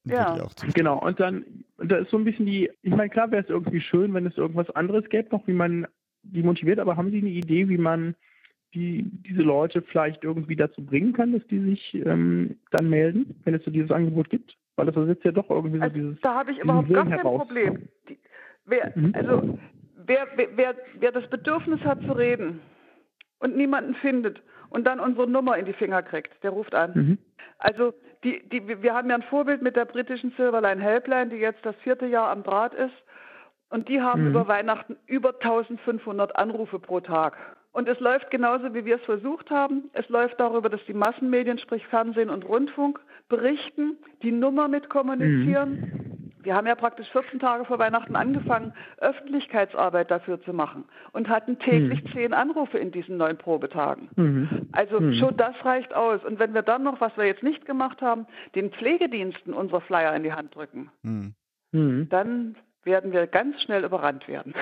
[0.06, 0.38] Ja.
[0.74, 1.45] Genau, und dann,
[1.78, 4.38] da ist so ein bisschen die, ich meine, klar wäre es irgendwie schön, wenn es
[4.38, 5.88] irgendwas anderes gäbe, noch wie man
[6.24, 8.16] die motiviert, aber haben Sie eine Idee, wie man
[8.74, 13.54] die, diese Leute vielleicht irgendwie dazu bringen kann, dass die sich ähm, dann melden, wenn
[13.54, 14.58] es so dieses Angebot gibt?
[14.76, 16.20] Weil das setzt ja doch irgendwie so Also, dieses.
[16.22, 17.41] da habe ich überhaupt gar kein heraus.
[17.45, 17.88] Problem.
[18.10, 18.18] Die,
[18.66, 19.12] wer, Mhm.
[19.14, 19.60] also,
[20.06, 22.60] wer, wer, wer, wer das Bedürfnis hat zu reden
[23.39, 26.91] und niemanden findet und dann unsere Nummer in die Finger kriegt, der ruft an.
[26.95, 27.18] Mhm.
[27.60, 27.93] Also
[28.24, 31.76] die, die, wir haben ja ein Vorbild mit der britischen Silverline Helpline, die jetzt das
[31.78, 32.94] vierte Jahr am Draht ist.
[33.70, 34.30] Und die haben Mhm.
[34.30, 37.36] über Weihnachten über 1500 Anrufe pro Tag.
[37.72, 39.90] Und es läuft genauso, wie wir es versucht haben.
[39.94, 43.00] Es läuft darüber, dass die Massenmedien, sprich Fernsehen und Rundfunk,
[43.30, 46.12] berichten, die Nummer mit kommunizieren.
[46.44, 50.84] Wir haben ja praktisch 14 Tage vor Weihnachten angefangen, Öffentlichkeitsarbeit dafür zu machen
[51.14, 54.10] und hatten täglich zehn Anrufe in diesen neun Probetagen.
[54.18, 54.68] Mhm.
[54.74, 55.14] Also Mhm.
[55.14, 56.24] schon das reicht aus.
[56.26, 60.16] Und wenn wir dann noch, was wir jetzt nicht gemacht haben, den Pflegediensten unsere Flyer
[60.16, 61.34] in die Hand drücken, Hm.
[61.72, 62.10] Mhm.
[62.10, 64.54] dann werden wir ganz schnell überrannt werden.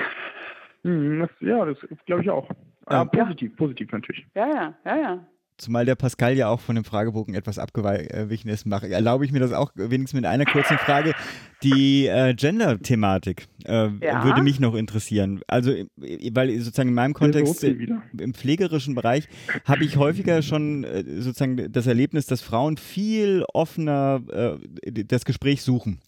[0.84, 1.22] Mhm.
[1.22, 2.50] Das, ja, das glaube ich auch.
[2.86, 4.26] Ah, Ähm, positiv, positiv natürlich.
[4.36, 5.20] Ja, ja, ja, ja.
[5.62, 9.40] Zumal der Pascal ja auch von dem Fragebogen etwas abgewichen ist, mache, erlaube ich mir
[9.40, 11.14] das auch wenigstens mit einer kurzen Frage.
[11.62, 14.24] Die äh, Gender-Thematik äh, Ja.
[14.24, 15.42] würde mich noch interessieren.
[15.46, 15.88] Also, äh,
[16.34, 17.76] weil sozusagen in meinem Kontext, äh,
[18.18, 19.28] im pflegerischen Bereich,
[19.66, 25.62] habe ich häufiger schon äh, sozusagen das Erlebnis, dass Frauen viel offener äh, das Gespräch
[25.62, 26.00] suchen.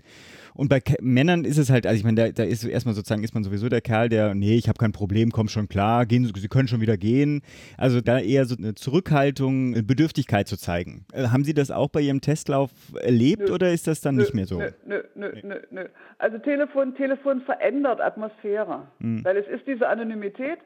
[0.56, 3.24] Und bei Ke Männern ist es halt, also ich meine, da, da ist erstmal sozusagen,
[3.24, 6.32] ist man sowieso der Kerl, der, nee, ich habe kein Problem, komm schon klar, gehen,
[6.36, 7.42] Sie können schon wieder gehen.
[7.78, 11.06] Also da eher so eine Zurückhaltung, eine Bedürftigkeit zu zeigen.
[11.14, 13.54] Äh, haben Sie das auch bei Ihrem Testlauf erlebt Nö.
[13.54, 14.60] oder ist das dann Nö, nicht mehr so?
[14.60, 15.86] Nö, nö, nö, nö, nö.
[16.20, 19.24] Also Telefon, Telefon verändert Atmosphäre, Hm.
[19.26, 20.60] weil es ist diese Anonymität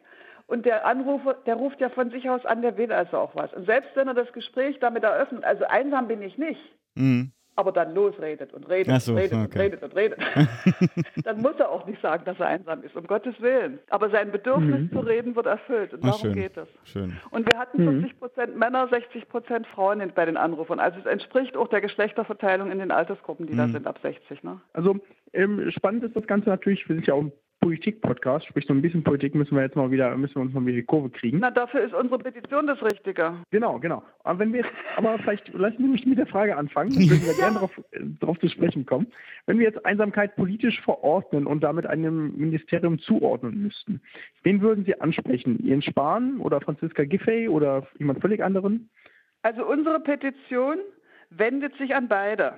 [0.48, 3.54] und der Anrufer, der ruft ja von sich aus an, der will also auch was.
[3.54, 6.60] Und selbst wenn er das Gespräch damit eröffnet, also einsam bin ich nicht,
[6.96, 7.32] Mhm.
[7.58, 9.60] Aber dann losredet und redet so, und redet und okay.
[9.60, 10.20] redet und redet,
[11.24, 13.80] dann muss er auch nicht sagen, dass er einsam ist, um Gottes Willen.
[13.90, 16.34] Aber sein Bedürfnis zu reden wird erfüllt und Ach, darum schön.
[16.36, 16.68] geht es.
[16.84, 17.18] Schön.
[17.32, 20.80] Und wir hatten 50 Prozent Männer, 60 Prozent Frauen bei den Anrufern.
[20.80, 24.44] Also es entspricht auch der Geschlechterverteilung in den Altersgruppen, die da sind ab 60.
[24.44, 24.62] Ne?
[24.74, 24.96] Also
[25.34, 27.26] ähm, spannend ist das Ganze natürlich, wir sind ja auch
[27.60, 30.66] Politik-Podcast, sprich so ein bisschen Politik müssen wir jetzt mal wieder, müssen wir uns mal
[30.66, 31.40] wieder die Kurve kriegen.
[31.40, 33.34] Na, dafür ist unsere Petition das Richtige.
[33.52, 34.04] Genau, genau.
[34.24, 37.26] Aber wenn wir jetzt, aber vielleicht lassen Sie mich mit der Frage anfangen, dann würden
[37.26, 39.08] wir gerne darauf, äh, darauf zu sprechen kommen.
[39.48, 44.02] Wenn wir jetzt Einsamkeit politisch verordnen und damit einem Ministerium zuordnen müssten,
[44.44, 45.60] wen würden Sie ansprechen?
[45.60, 48.90] Ihren Spahn oder Franziska Giffey oder jemand völlig anderen?
[49.42, 50.78] Also unsere Petition
[51.30, 52.54] wendet sich an beide.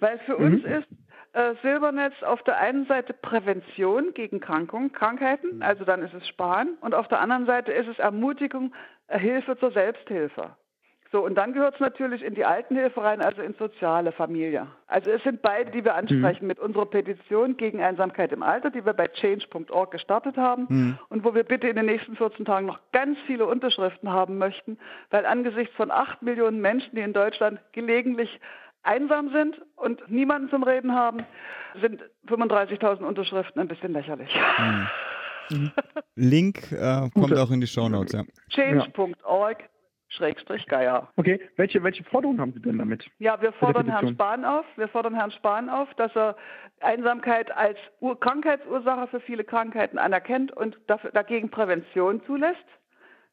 [0.00, 0.88] Weil für uns ist
[1.34, 6.78] äh, Silbernetz auf der einen Seite Prävention gegen Krankungen, Krankheiten, also dann ist es Sparen,
[6.80, 8.72] und auf der anderen Seite ist es Ermutigung,
[9.08, 10.56] äh, Hilfe zur Selbsthilfe.
[11.14, 14.66] So, und dann gehört es natürlich in die Altenhilfe rein, also ins soziale Familie.
[14.88, 18.84] Also es sind beide, die wir ansprechen mit unserer Petition gegen Einsamkeit im Alter, die
[18.84, 22.80] wir bei change.org gestartet haben und wo wir bitte in den nächsten 14 Tagen noch
[22.90, 24.76] ganz viele Unterschriften haben möchten,
[25.10, 28.40] weil angesichts von 8 Millionen Menschen, die in Deutschland gelegentlich
[28.84, 31.24] einsam sind und niemanden zum Reden haben,
[31.80, 34.30] sind 35.000 Unterschriften ein bisschen lächerlich.
[36.14, 38.24] Link äh, kommt auch in die Shownotes, ja.
[38.50, 39.64] Change.org
[40.08, 41.08] Schrägstrich Geier.
[41.16, 43.04] Okay, welche, welche Forderungen haben Sie denn damit?
[43.18, 44.08] Ja, wir fordern Herrn.
[44.08, 44.64] Spahn auf.
[44.76, 46.36] Wir fordern Herrn Spahn auf, dass er
[46.80, 52.64] Einsamkeit als Ur Krankheitsursache für viele Krankheiten anerkennt und dafür, dagegen Prävention zulässt.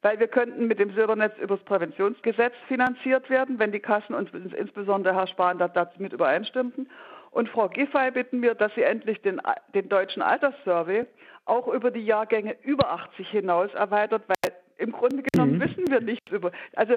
[0.02, 4.34] Weil wir könnten mit dem Silbernetz über das Präventionsgesetz finanziert werden, wenn die Kassen und
[4.34, 6.90] insbesondere Herr Spahn da- dazu mit übereinstimmten.
[7.30, 9.40] Und Frau Giffey bitten wir, dass sie endlich den,
[9.74, 11.06] den deutschen Alterssurvey
[11.46, 16.30] auch über die Jahrgänge über 80 hinaus erweitert, weil im Grunde genommen wissen wir nichts
[16.32, 16.52] über.
[16.76, 16.96] Also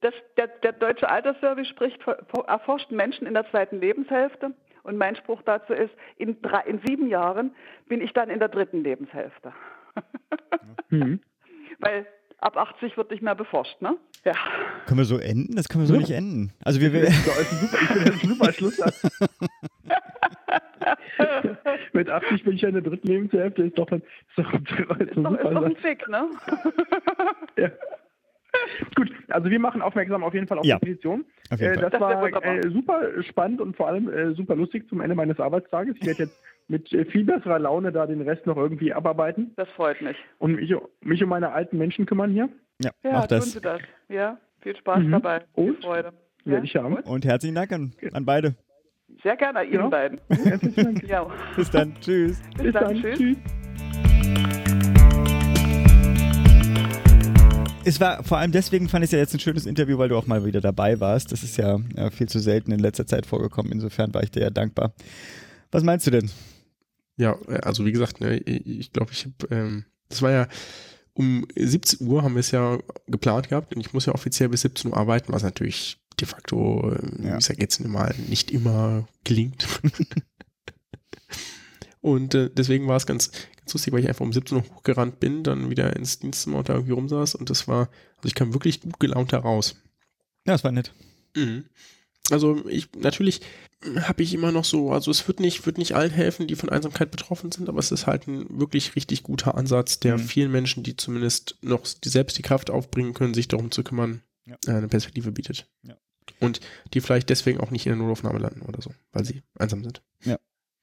[0.00, 2.00] das, der, der deutsche Alterssurvey spricht,
[2.46, 4.52] erforscht Menschen in der zweiten Lebenshälfte.
[4.84, 7.54] Und mein Spruch dazu ist, in, drei, in sieben Jahren
[7.88, 9.52] bin ich dann in der dritten Lebenshälfte.
[10.90, 11.20] Mhm.
[11.80, 12.06] Weil
[12.44, 13.96] ab 80 wird nicht mehr beforscht, ne?
[14.24, 14.34] Ja.
[14.86, 15.56] Können wir so enden?
[15.56, 16.52] Das können wir so nicht enden.
[16.62, 19.02] Also wir, wir Das ist super, ich ein super Schlusssatz.
[21.92, 24.02] Mit 80 bin ich ja in der dritten Lebenshälfte, ist doch ein,
[24.36, 25.80] ist doch ein, ist ein Ist doch, ist doch ein Satz.
[25.80, 26.28] Fick, ne?
[27.56, 27.70] Ja.
[28.94, 31.24] Gut, also wir machen aufmerksam auf jeden Fall auf Ja, die Petition.
[31.50, 35.00] auf Äh, das Das war äh, super spannend und vor allem äh, super lustig zum
[35.00, 35.96] Ende meines Arbeitstages.
[36.00, 36.36] Ich werde jetzt
[36.68, 40.16] mit äh, viel besserer Laune da den Rest noch irgendwie abarbeiten Das freut mich.
[40.38, 42.48] und mich, mich um meine alten Menschen kümmern hier.
[42.80, 43.52] ja, Ja, mach tun das.
[43.52, 43.80] Sie das.
[44.08, 45.10] Ja, viel Spaß Mhm.
[45.12, 45.40] dabei.
[45.54, 45.84] Viel Und?
[45.84, 46.12] Freude.
[46.46, 46.96] Werde ich haben.
[46.96, 48.54] Und herzlichen Dank an, an beide.
[49.22, 49.88] Sehr gerne Ihnen Ja.
[49.88, 50.20] beiden.
[50.28, 51.02] Herzlichen Dank.
[51.08, 51.26] Ja.
[51.56, 51.94] Bis dann.
[52.00, 52.42] Tschüss.
[52.60, 52.96] Bis, dann.
[52.96, 53.36] Tschüss.
[57.84, 60.16] Es war vor allem deswegen fand ich es ja jetzt ein schönes Interview, weil du
[60.16, 61.32] auch mal wieder dabei warst.
[61.32, 63.72] Das ist ja äh, viel zu selten in letzter Zeit vorgekommen.
[63.72, 64.94] Insofern war ich dir ja dankbar.
[65.70, 66.30] Was meinst du denn?
[67.16, 70.48] Ja, äh, also wie gesagt, ne, ich glaube, ich habe, ähm, das war ja
[71.14, 74.62] um 17 Uhr haben wir es ja geplant gehabt und ich muss ja offiziell bis
[74.62, 77.34] 17 Uhr arbeiten, was natürlich de facto, äh, Ja.
[77.34, 79.66] wie ich sag jetzt mal, nicht immer gelingt.
[82.04, 85.20] und äh, deswegen war es ganz, ganz lustig, weil ich einfach um 17 Uhr hochgerannt
[85.20, 87.88] bin, dann wieder ins Dienstzimmer und da irgendwie rumsaß und das war,
[88.18, 89.76] also ich kam wirklich gut gelaunt heraus.
[90.46, 90.92] Ja, es war nett.
[91.34, 91.64] Mhm.
[92.30, 93.40] Also ich natürlich
[94.02, 96.68] habe ich immer noch so, also es wird nicht, wird nicht allen helfen, die von
[96.70, 100.22] Einsamkeit betroffen sind, aber es ist halt ein wirklich richtig guter Ansatz, der Mhm.
[100.22, 104.20] vielen Menschen, die zumindest noch die, selbst die Kraft aufbringen können, sich darum zu kümmern,
[104.46, 104.56] Ja.
[104.66, 105.68] äh, eine Perspektive bietet.
[105.82, 105.96] Ja.
[106.40, 106.60] Und
[106.94, 110.02] die vielleicht deswegen auch nicht in der Notaufnahme landen oder so, weil sie einsam sind.
[110.24, 110.38] Ja,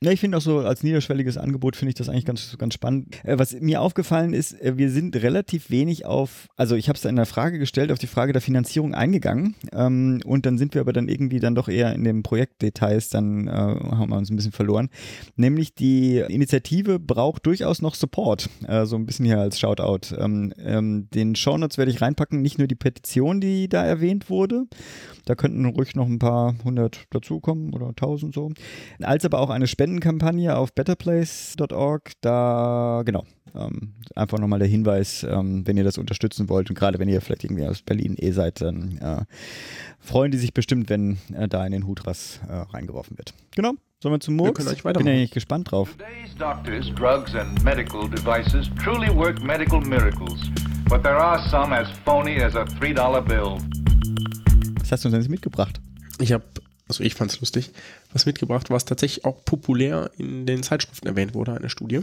[0.10, 3.24] ich finde auch so als niederschwelliges Angebot finde ich das eigentlich ganz, ganz spannend.
[3.24, 7.06] Äh, was mir aufgefallen ist, äh, wir sind relativ wenig auf, also ich habe es
[7.06, 10.82] in der Frage gestellt, auf die Frage der Finanzierung eingegangen ähm, und dann sind wir
[10.82, 14.36] aber dann irgendwie dann doch eher in den Projektdetails, dann äh, haben wir uns ein
[14.38, 14.90] bisschen verloren.
[15.36, 20.16] Nämlich die Initiative braucht durchaus noch Support, äh, so ein bisschen hier als Shoutout.
[20.18, 24.66] Ähm, ähm, den Shownotes werde ich reinpacken, nicht nur die Petition, die da erwähnt wurde,
[25.26, 28.50] da könnten ruhig noch ein paar hundert dazukommen oder tausend so,
[29.00, 32.12] als aber auch eine Spendenkampagne auf betterplace.org.
[32.22, 36.98] Da, genau, ähm, einfach nochmal der Hinweis, ähm, wenn ihr das unterstützen wollt und gerade
[36.98, 39.26] wenn ihr vielleicht irgendwie aus Berlin eh seid, dann äh,
[40.00, 43.34] freuen die sich bestimmt, wenn äh, da in den Hutras äh, reingeworfen wird.
[43.54, 44.58] Genau, sollen wir zum Murks?
[44.58, 45.08] können eigentlich Bin weitermachen.
[45.08, 45.90] ja eigentlich gespannt drauf.
[45.98, 50.40] Today's doctors, drugs, and medical devices truly work medical miracles,
[50.88, 53.58] but there are some as phony as a $3 bill.
[54.80, 55.82] Was hast du uns denn jetzt mitgebracht?
[56.20, 56.44] Ich habe,
[56.92, 57.72] also ich fand es lustig,
[58.12, 62.02] was mitgebracht, was tatsächlich auch populär in den Zeitschriften erwähnt wurde, eine Studie.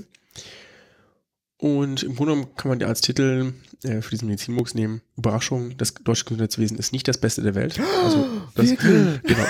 [1.59, 5.93] Und im Grunde genommen kann man als Titel äh, für diesen Medizinmux nehmen, Überraschung, das
[5.93, 7.79] deutsche Gesundheitswesen ist nicht das Beste der Welt.
[8.03, 9.45] Also das, genau.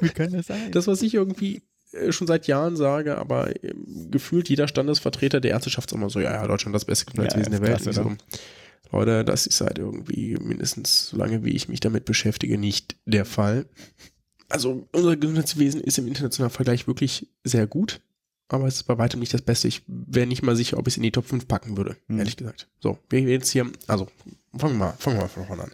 [0.00, 0.70] Wie kann das sein?
[0.72, 1.62] Das, was ich irgendwie
[1.92, 3.72] äh, schon seit Jahren sage, aber äh,
[4.10, 7.58] gefühlt jeder Standesvertreter der Ärzteschaft ist immer so, ja, ja, Deutschland das beste Gesundheitswesen Ja,
[7.60, 7.82] der Welt.
[7.82, 8.16] klasse, so,
[8.92, 13.24] Leute, das ist halt irgendwie mindestens so lange, wie ich mich damit beschäftige, nicht der
[13.24, 13.66] Fall.
[14.48, 18.00] Also unser Gesundheitswesen ist im internationalen Vergleich wirklich sehr gut,
[18.48, 19.68] aber es ist bei weitem nicht das Beste.
[19.68, 22.18] Ich wäre nicht mal sicher, ob ich es in die Top 5 packen würde, Hm.
[22.18, 22.68] ehrlich gesagt.
[22.80, 24.08] So, wir jetzt hier, also
[24.56, 25.72] fangen wir mal, fangen wir mal von vorne an.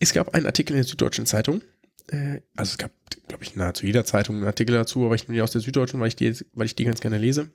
[0.00, 1.62] Es gab einen Artikel in der Süddeutschen Zeitung,
[2.08, 2.90] äh, also es gab,
[3.28, 6.00] glaube ich, nahezu jeder Zeitung einen Artikel dazu, aber ich nehme die aus der Süddeutschen,
[6.00, 7.50] weil ich die, weil ich die ganz gerne lese.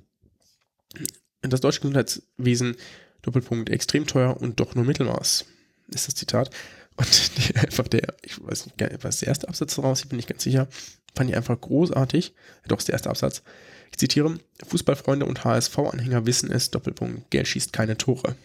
[1.42, 2.76] Das deutsche Gesundheitswesen,
[3.22, 5.46] Doppelpunkt, extrem teuer und doch nur Mittelmaß,
[5.90, 6.50] ist das Zitat.
[6.96, 10.30] Und die, einfach der, ich weiß nicht, was der erste Absatz daraus, ich bin nicht
[10.30, 10.68] ganz sicher,
[11.16, 12.34] fand ich einfach großartig.
[12.68, 13.44] Doch, ist der erste Absatz.
[13.92, 18.36] Ich zitiere, Fußballfreunde und HSV-Anhänger wissen es, Doppelpunkt, Geld schießt keine Tore.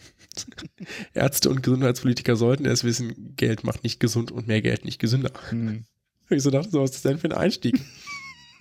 [1.14, 5.32] Ärzte und Gesundheitspolitiker sollten es wissen, Geld macht nicht gesund und mehr Geld nicht gesünder.
[5.50, 5.84] Hm.
[6.30, 7.80] Ich so dachte, so, was ist das denn für ein Einstieg?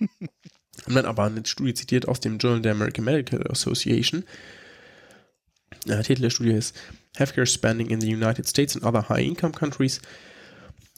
[0.00, 4.24] Haben dann aber eine Studie zitiert aus dem Journal der American Medical Association.
[5.86, 6.76] Der Titel der Studie ist
[7.16, 10.00] Healthcare Spending in the United States and Other High-Income Countries.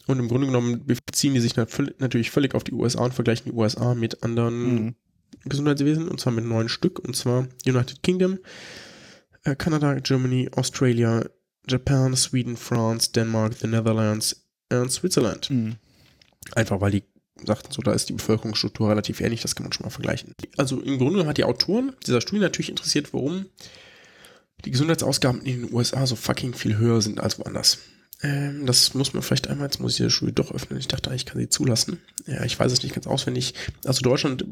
[0.06, 3.56] Und im Grunde genommen beziehen die sich natürlich völlig auf die USA und vergleichen die
[3.56, 4.94] USA mit anderen Mhm.
[5.44, 8.38] Gesundheitswesen, und zwar mit neun Stück, und zwar United Kingdom,
[9.44, 11.24] äh, Kanada, Germany, Australia,
[11.68, 15.48] Japan, Sweden, France, Denmark, the Netherlands und Switzerland.
[15.48, 15.76] Hm.
[16.54, 17.04] Einfach weil die
[17.44, 20.34] sagten so, da ist die Bevölkerungsstruktur relativ ähnlich, das kann man schon mal vergleichen.
[20.56, 23.46] Also im Grunde hat die Autoren dieser Studie natürlich interessiert, warum
[24.64, 27.78] die Gesundheitsausgaben in den USA so fucking viel höher sind als woanders.
[28.22, 30.78] Ähm, das muss man vielleicht einmal, jetzt muss ich die Studie doch öffnen.
[30.78, 31.98] Ich dachte, ich kann sie zulassen.
[32.26, 33.54] Ja, ich weiß es nicht ganz auswendig.
[33.84, 34.44] Also Deutschland,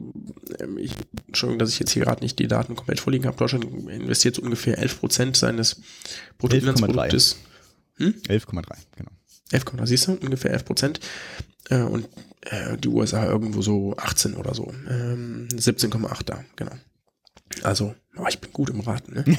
[0.58, 0.92] ähm, ich,
[1.26, 3.36] Entschuldigung, dass ich jetzt hier gerade nicht die Daten komplett vorliegen habe.
[3.36, 5.80] Deutschland investiert so ungefähr 11% seines
[6.38, 7.36] Bruttoinlandsproduktes.
[7.98, 8.62] 11,3,
[8.96, 9.10] genau.
[9.52, 11.00] 11,3, siehst du, ungefähr 11 Prozent.
[11.68, 12.08] Äh, und
[12.42, 14.72] äh, die USA irgendwo so 18 oder so.
[14.88, 16.72] Ähm, 17,8 da, genau.
[17.62, 19.24] Also, oh, ich bin gut im Raten, ne?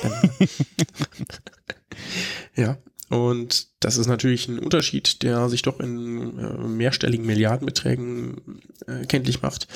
[2.56, 2.78] ja.
[3.10, 9.42] Und das ist natürlich ein Unterschied, der sich doch in äh, mehrstelligen Milliardenbeträgen äh, kenntlich
[9.42, 9.68] macht.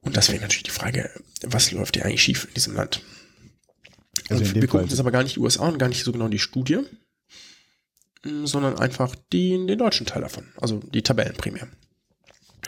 [0.00, 1.10] Und das wäre natürlich die Frage,
[1.42, 3.02] was läuft hier eigentlich schief in diesem Land?
[4.30, 6.38] Also wir gucken uns aber gar nicht die USA und gar nicht so genau die
[6.38, 6.78] Studie,
[8.24, 11.68] mh, sondern einfach die, den deutschen Teil davon, also die Tabellen primär.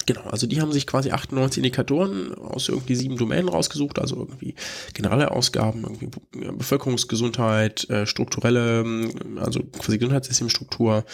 [0.07, 4.55] Genau, also die haben sich quasi 98 Indikatoren aus irgendwie sieben Domänen rausgesucht, also irgendwie
[4.93, 11.05] generelle Ausgaben, irgendwie Bevölkerungsgesundheit, äh, strukturelle, ähm, also quasi Gesundheitssystemstruktur,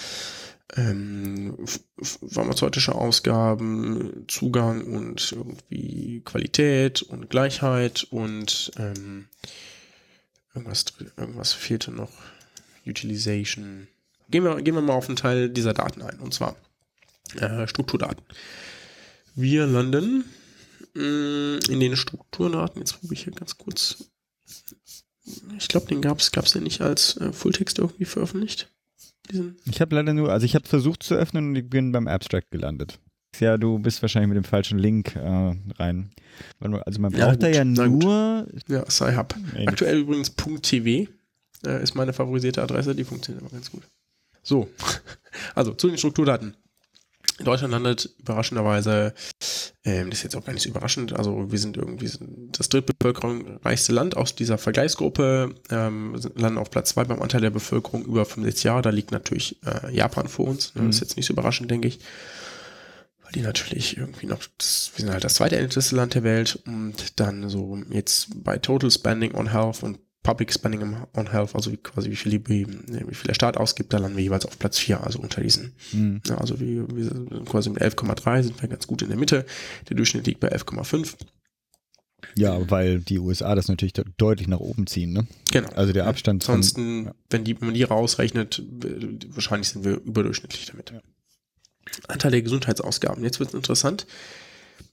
[0.77, 9.27] ähm, ph- ph- pharmazeutische Ausgaben, Zugang und irgendwie Qualität und Gleichheit und ähm,
[10.55, 10.85] irgendwas,
[11.17, 12.11] irgendwas fehlte noch.
[12.87, 13.87] Utilization.
[14.31, 16.57] Gehen wir, gehen wir mal auf einen Teil dieser Daten ein, und zwar
[17.39, 18.25] äh, Strukturdaten.
[19.41, 20.25] Wir landen
[20.95, 22.81] mh, in den Strukturdaten.
[22.81, 24.11] Jetzt probiere ich hier ganz kurz.
[25.59, 28.69] Ich glaube, den gab es gab's ja nicht als äh, Fulltext irgendwie veröffentlicht.
[29.31, 32.09] Diesen Ich habe leider nur, also ich habe versucht zu öffnen und ich bin beim
[32.09, 32.99] Abstract gelandet.
[33.39, 36.11] Ja, du bist wahrscheinlich mit dem falschen Link äh, rein.
[36.59, 38.03] Also man Ja, braucht da ja na gut.
[38.03, 38.49] nur.
[38.67, 39.37] Ja, Sci-Hub.
[39.67, 41.09] Aktuell übrigens .tv
[41.65, 43.83] äh, ist meine favorisierte Adresse, die funktioniert aber ganz gut.
[44.43, 44.69] So,
[45.55, 46.57] also zu den Strukturdaten.
[47.45, 49.15] Deutschland landet überraschenderweise,
[49.85, 52.11] ähm, das ist jetzt auch gar nicht so überraschend, also wir sind irgendwie
[52.53, 57.51] das drittbevölkerungsreichste Land aus dieser Vergleichsgruppe, ähm, sind- landen auf Platz zwei beim Anteil der
[57.51, 60.87] Bevölkerung über 65 Jahre, da liegt natürlich äh, Japan vor uns, ne?
[60.87, 62.01] das ist jetzt nicht so überraschend, denke ich.
[63.23, 67.19] Weil die natürlich irgendwie noch, das, wir sind halt das zweitälteste Land der Welt und
[67.21, 71.79] dann so jetzt bei Total Spending on Health und Public Spending on Health, also wie,
[71.79, 74.79] quasi wie viel, die, wie viel der Staat ausgibt, da landen wir jeweils auf Platz
[74.79, 75.73] 4, also unter diesen.
[75.93, 76.21] Hm.
[76.27, 79.47] Ja, also wir, wir sind quasi mit 11,3 sind wir ganz gut in der Mitte.
[79.89, 81.15] Der Durchschnitt liegt bei 11,5.
[82.37, 85.27] Ja, weil die USA das natürlich de- deutlich nach oben ziehen, ne?
[85.53, 85.71] Genau.
[85.71, 87.15] Also der Abstand von- Ansonsten, ja.
[87.31, 88.63] wenn, die, wenn man die rausrechnet,
[89.29, 90.93] wahrscheinlich sind wir überdurchschnittlich damit.
[92.09, 93.25] Anteil der Gesundheitsausgaben.
[93.25, 94.07] Jetzt wird es interessant.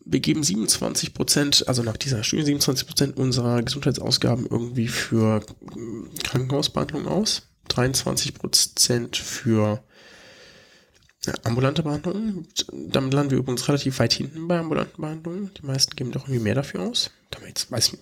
[0.06, 5.42] Wir geben 27 Prozent, also nach dieser Studie 27 Prozent unserer Gesundheitsausgaben irgendwie für
[5.76, 7.44] mm, Krankenhausbehandlung aus.
[7.70, 9.84] 23 Prozent für
[11.26, 12.48] ja, ambulante Behandlungen.
[12.72, 15.52] Damit landen wir übrigens relativ weit hinten bei ambulanten Behandlungen.
[15.60, 17.12] Die meisten geben doch irgendwie mehr dafür aus.
[17.46, 17.98] Jetzt, weiß,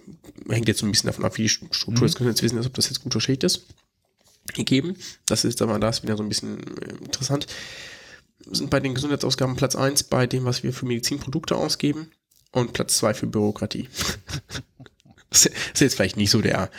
[0.49, 2.89] hängt jetzt so ein bisschen davon ab, wie die Struktur des Gesundheitswesens ist, ob das
[2.89, 3.65] jetzt gut oder schlecht ist.
[4.53, 4.95] Gegeben.
[5.25, 7.47] Das ist aber da ist wieder so ein bisschen äh, interessant.
[8.51, 12.11] Sind bei den Gesundheitsausgaben Platz 1 bei dem, was wir für Medizinprodukte ausgeben
[12.51, 13.89] und Platz 2 für Bürokratie.
[15.29, 16.69] das ist jetzt vielleicht nicht so der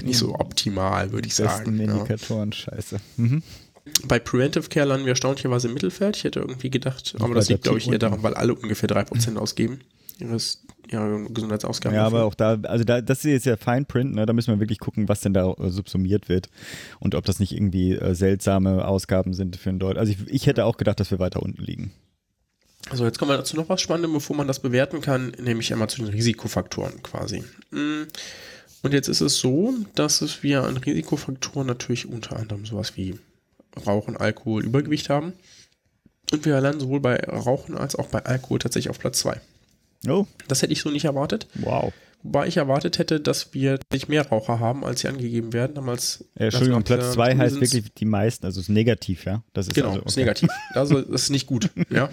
[0.00, 1.78] nicht so optimal, würde ich sagen.
[1.78, 1.92] Ja.
[1.92, 2.98] Indikatoren, scheiße.
[3.18, 3.42] Mhm.
[4.04, 6.16] Bei Preventive Care landen wir erstaunlicherweise im Mittelfeld.
[6.16, 9.36] Ich hätte irgendwie gedacht, aber das liegt, glaube ich, eher daran, weil alle ungefähr 3%
[9.36, 9.80] ausgeben.
[10.18, 11.96] Ihres, ihrer Gesundheitsausgaben.
[11.96, 14.26] Ja, aber auch da, also da, das ist jetzt ja Fine Print, ne?
[14.26, 16.48] da müssen wir wirklich gucken, was denn da äh, subsumiert wird
[17.00, 19.98] und ob das nicht irgendwie äh, seltsame Ausgaben sind für ein Deutsch.
[19.98, 21.92] Also ich, ich hätte auch gedacht, dass wir weiter unten liegen.
[22.92, 25.88] So, jetzt kommen wir dazu noch was Spannendes, bevor man das bewerten kann, nämlich einmal
[25.88, 27.44] zu den Risikofaktoren quasi.
[27.70, 28.02] Mm,
[28.82, 33.18] Und jetzt ist es so, dass es wir an Risikofaktoren natürlich unter anderem sowas wie
[33.86, 35.32] Rauchen, Alkohol, Übergewicht haben.
[36.32, 39.40] Und wir landen sowohl bei Rauchen als auch bei Alkohol tatsächlich auf Platz 2.
[40.08, 41.46] Oh, Das hätte ich so nicht erwartet.
[41.54, 41.92] wow.
[42.24, 45.74] Wobei ich erwartet hätte, dass wir nicht mehr Raucher haben, als sie angegeben werden.
[45.74, 49.42] Damals, Äh, Entschuldigung, Platz äh, 2 heißt wirklich die meisten, also ist negativ, ja?
[49.54, 50.48] Das ist Genau, also, ist negativ.
[50.74, 51.70] Also, das ist nicht gut.
[51.90, 52.08] Ja.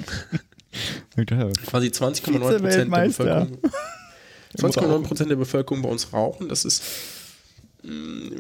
[1.66, 3.06] Quasi 20,9 Prozent der.
[3.06, 3.58] Bevölkerung.
[4.58, 6.50] 20,9 Prozent der Bevölkerung bei uns rauchen.
[6.50, 6.82] Das ist
[7.84, 8.36] mh,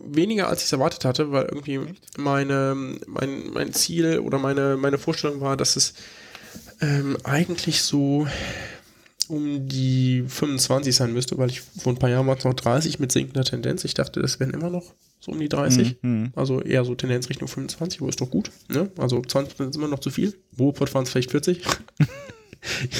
[0.00, 1.80] weniger, als ich es erwartet hatte, weil irgendwie
[2.16, 2.74] meine,
[3.06, 5.94] mein, mein Ziel oder meine, meine Vorstellung war, dass es
[6.80, 8.26] ähm, eigentlich so
[9.28, 12.98] um die 25 sein müsste, weil ich vor ein paar Jahren war es noch 30
[12.98, 13.84] mit sinkender Tendenz.
[13.84, 15.96] Ich dachte, das wären immer noch so um die 30.
[16.02, 16.32] Mhm.
[16.36, 18.50] Also eher so Tendenz Richtung 25, wo ist doch gut.
[18.68, 18.90] Ne?
[18.96, 20.34] Also 20 ist immer noch zu viel.
[20.58, 21.62] Ruhrpott waren es vielleicht 40.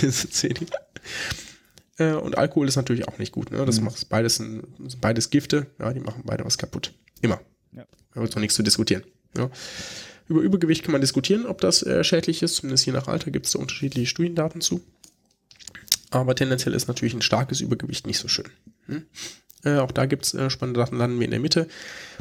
[0.03, 0.55] Jetzt sind 10.
[1.99, 3.51] Äh, und Alkohol ist natürlich auch nicht gut.
[3.51, 3.65] Ne?
[3.65, 4.65] Das macht beides, ein,
[5.01, 5.67] beides Gifte.
[5.79, 6.93] Ja, die machen beide was kaputt.
[7.21, 7.41] Immer.
[7.73, 7.87] Ja.
[8.15, 9.05] Da wird noch nichts zu diskutieren.
[9.37, 9.51] Ja.
[10.29, 12.57] Über Übergewicht kann man diskutieren, ob das äh, schädlich ist.
[12.57, 14.81] Zumindest je nach Alter gibt es da unterschiedliche Studiendaten zu.
[16.11, 18.47] Aber tendenziell ist natürlich ein starkes Übergewicht nicht so schön.
[18.87, 19.07] Hm?
[19.65, 21.69] Äh, auch da gibt es äh, spannende Daten, landen wir in der Mitte.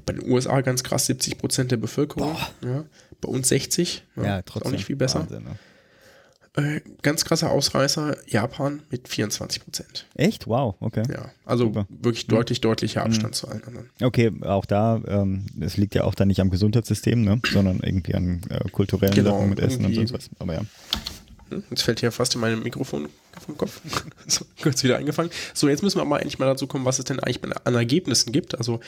[0.05, 2.35] Bei den USA ganz krass 70 Prozent der Bevölkerung.
[2.63, 2.85] Ja.
[3.21, 4.03] Bei uns 60.
[4.15, 4.67] Ja, Ja, ist trotzdem.
[4.67, 5.21] Auch nicht viel besser.
[5.21, 5.59] Wahnsinn, ne?
[6.57, 10.05] Äh, ganz krasser Ausreißer, Japan mit 24 Prozent.
[10.15, 10.47] Echt?
[10.47, 11.03] Wow, okay.
[11.11, 11.85] Ja, also Super.
[11.89, 13.89] wirklich deutlich, deutlicher Abstand zu allen anderen.
[14.01, 17.41] Okay, auch da, ähm, es liegt ja auch dann nicht am Gesundheitssystem, ne?
[17.51, 20.29] sondern irgendwie an äh, kulturellen Genau, Sachen mit Essen und sonst was.
[20.39, 20.61] Aber ja.
[21.49, 23.09] Hm, Jetzt fällt hier fast in meinem Mikrofon
[23.45, 23.81] vom Kopf.
[24.27, 25.31] so, kurz wieder eingefangen.
[25.53, 28.31] So, jetzt müssen wir aber endlich mal dazu kommen, was es denn eigentlich an Ergebnissen
[28.31, 28.57] gibt.
[28.57, 28.79] Also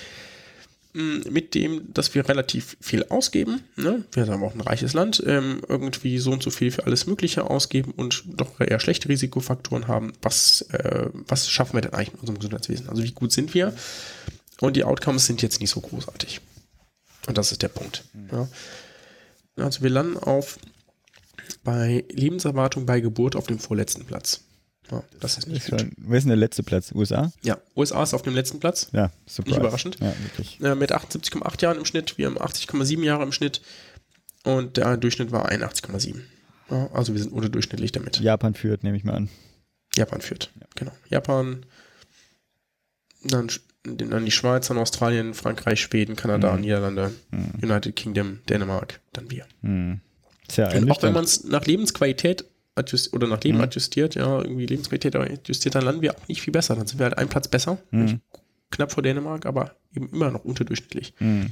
[0.93, 4.03] mit dem, dass wir relativ viel ausgeben, ne?
[4.13, 7.49] wir haben auch ein reiches Land, ähm, irgendwie so und so viel für alles Mögliche
[7.49, 12.21] ausgeben und doch eher schlechte Risikofaktoren haben, was, äh, was schaffen wir denn eigentlich mit
[12.21, 12.89] unserem Gesundheitswesen?
[12.89, 13.73] Also wie gut sind wir?
[14.59, 16.41] Und die Outcomes sind jetzt nicht so großartig.
[17.27, 18.03] Und das ist der Punkt.
[18.31, 18.47] Ja.
[19.57, 20.57] Also wir landen auf
[21.63, 24.46] bei Lebenserwartung bei Geburt auf dem vorletzten Platz.
[24.91, 25.81] Ja, das ist nicht gut.
[25.81, 26.91] schon, wer ist denn der letzte Platz?
[26.93, 27.31] USA?
[27.43, 28.87] Ja, USA ist auf dem letzten Platz.
[28.93, 29.57] Ja, surprise.
[29.57, 29.97] Nicht überraschend.
[29.99, 30.59] Ja, wirklich.
[30.61, 32.17] Äh, mit 78,8 Jahren im Schnitt.
[32.17, 33.61] Wir haben 80,7 Jahre im Schnitt.
[34.43, 36.21] Und der Durchschnitt war 81,7.
[36.69, 38.19] Ja, also wir sind unterdurchschnittlich damit.
[38.19, 39.29] Japan führt, nehme ich mal an.
[39.95, 40.51] Japan führt.
[40.75, 40.91] Genau.
[41.09, 41.65] Japan,
[43.23, 43.49] dann,
[43.83, 47.11] dann die Schweiz, dann Australien, Frankreich, Schweden, Kanada, Niederlande,
[47.61, 49.45] United Kingdom, Dänemark, dann wir.
[49.61, 50.01] Hm.
[50.47, 52.45] Tja, Und auch wenn man es nach Lebensqualität
[52.77, 53.63] adjust oder nach Leben Mhm.
[53.65, 56.75] adjustiert, ja, irgendwie Lebensqualität adjustiert, dann landen wir auch nicht viel besser.
[56.75, 58.21] Dann sind wir halt einen Platz besser, Mhm.
[58.71, 61.13] knapp vor Dänemark, aber eben immer noch unterdurchschnittlich.
[61.17, 61.51] Hm.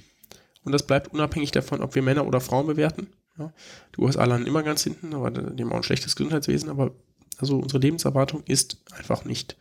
[0.64, 3.08] Und das bleibt unabhängig davon, ob wir Männer oder Frauen bewerten.
[3.38, 3.54] Ja.
[3.96, 6.92] Die USA landen immer ganz hinten, aber die haben auch ein schlechtes Gesundheitswesen, aber
[7.38, 9.58] also unsere Lebenserwartung ist einfach nicht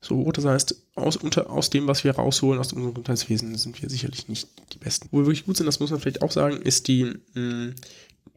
[0.00, 0.32] so hoch.
[0.32, 4.28] Das heißt, aus, unter, aus dem, was wir rausholen aus unserem Gesundheitswesen, sind wir sicherlich
[4.28, 5.08] nicht die Besten.
[5.12, 7.74] Wo wir wirklich gut sind, das muss man vielleicht auch sagen, ist die mh,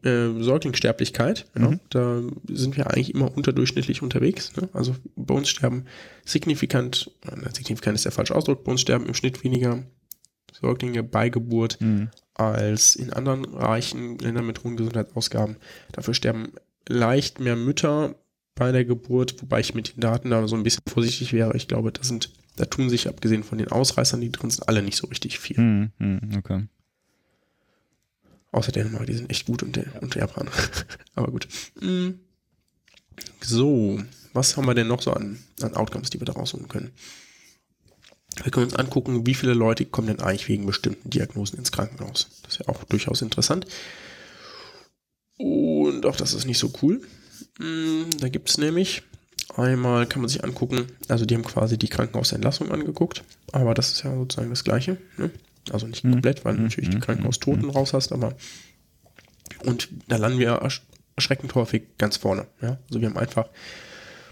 [0.04, 1.46] äh, Säuglingssterblichkeit.
[1.58, 1.70] Ja.
[1.70, 1.80] Mhm.
[1.90, 4.52] Da sind wir eigentlich immer unterdurchschnittlich unterwegs.
[4.56, 4.68] Ne?
[4.72, 5.84] Also bei uns sterben
[6.24, 9.82] signifikant, äh, signifikant ist der falsche Ausdruck, bei uns sterben im Schnitt weniger
[10.60, 12.08] Säuglinge bei Geburt Hm.
[12.34, 15.56] als in anderen reichen Ländern mit hohen Gesundheitsausgaben.
[15.92, 16.52] Dafür sterben
[16.88, 18.14] leicht mehr Mütter
[18.54, 21.54] bei der Geburt, wobei ich mit den Daten da so ein bisschen vorsichtig wäre.
[21.56, 24.82] Ich glaube, da sind, da tun sich abgesehen von den Ausreißern, die drin sind, alle
[24.82, 25.56] nicht so richtig viel.
[25.56, 26.66] Hm, hm, okay.
[28.56, 30.48] Außer Dänemark, die sind echt gut und, und Japan.
[31.14, 31.46] Aber gut.
[31.78, 32.12] Mm.
[33.42, 34.00] So,
[34.32, 36.90] was haben wir denn noch so an, an Outcomes, die wir da rausholen können?
[38.42, 42.28] Wir können uns angucken, wie viele Leute kommen denn eigentlich wegen bestimmten Diagnosen ins Krankenhaus.
[42.42, 43.66] Das ist ja auch durchaus interessant.
[45.36, 47.02] Und auch das ist nicht so cool.
[47.58, 49.02] Mm, Da gibt es nämlich
[49.54, 54.02] einmal, kann man sich angucken, also die haben quasi die Krankenhausentlassung angeguckt, aber das ist
[54.02, 54.96] ja sozusagen das Gleiche.
[55.18, 55.30] Ne?
[55.72, 58.34] Also nicht komplett, weil du natürlich die Krankenhaustoten raus hast, aber
[59.64, 60.82] und da landen wir ersch
[61.16, 62.46] erschreckend häufig ganz vorne.
[62.60, 62.78] Ja?
[62.88, 63.48] Also wir haben einfach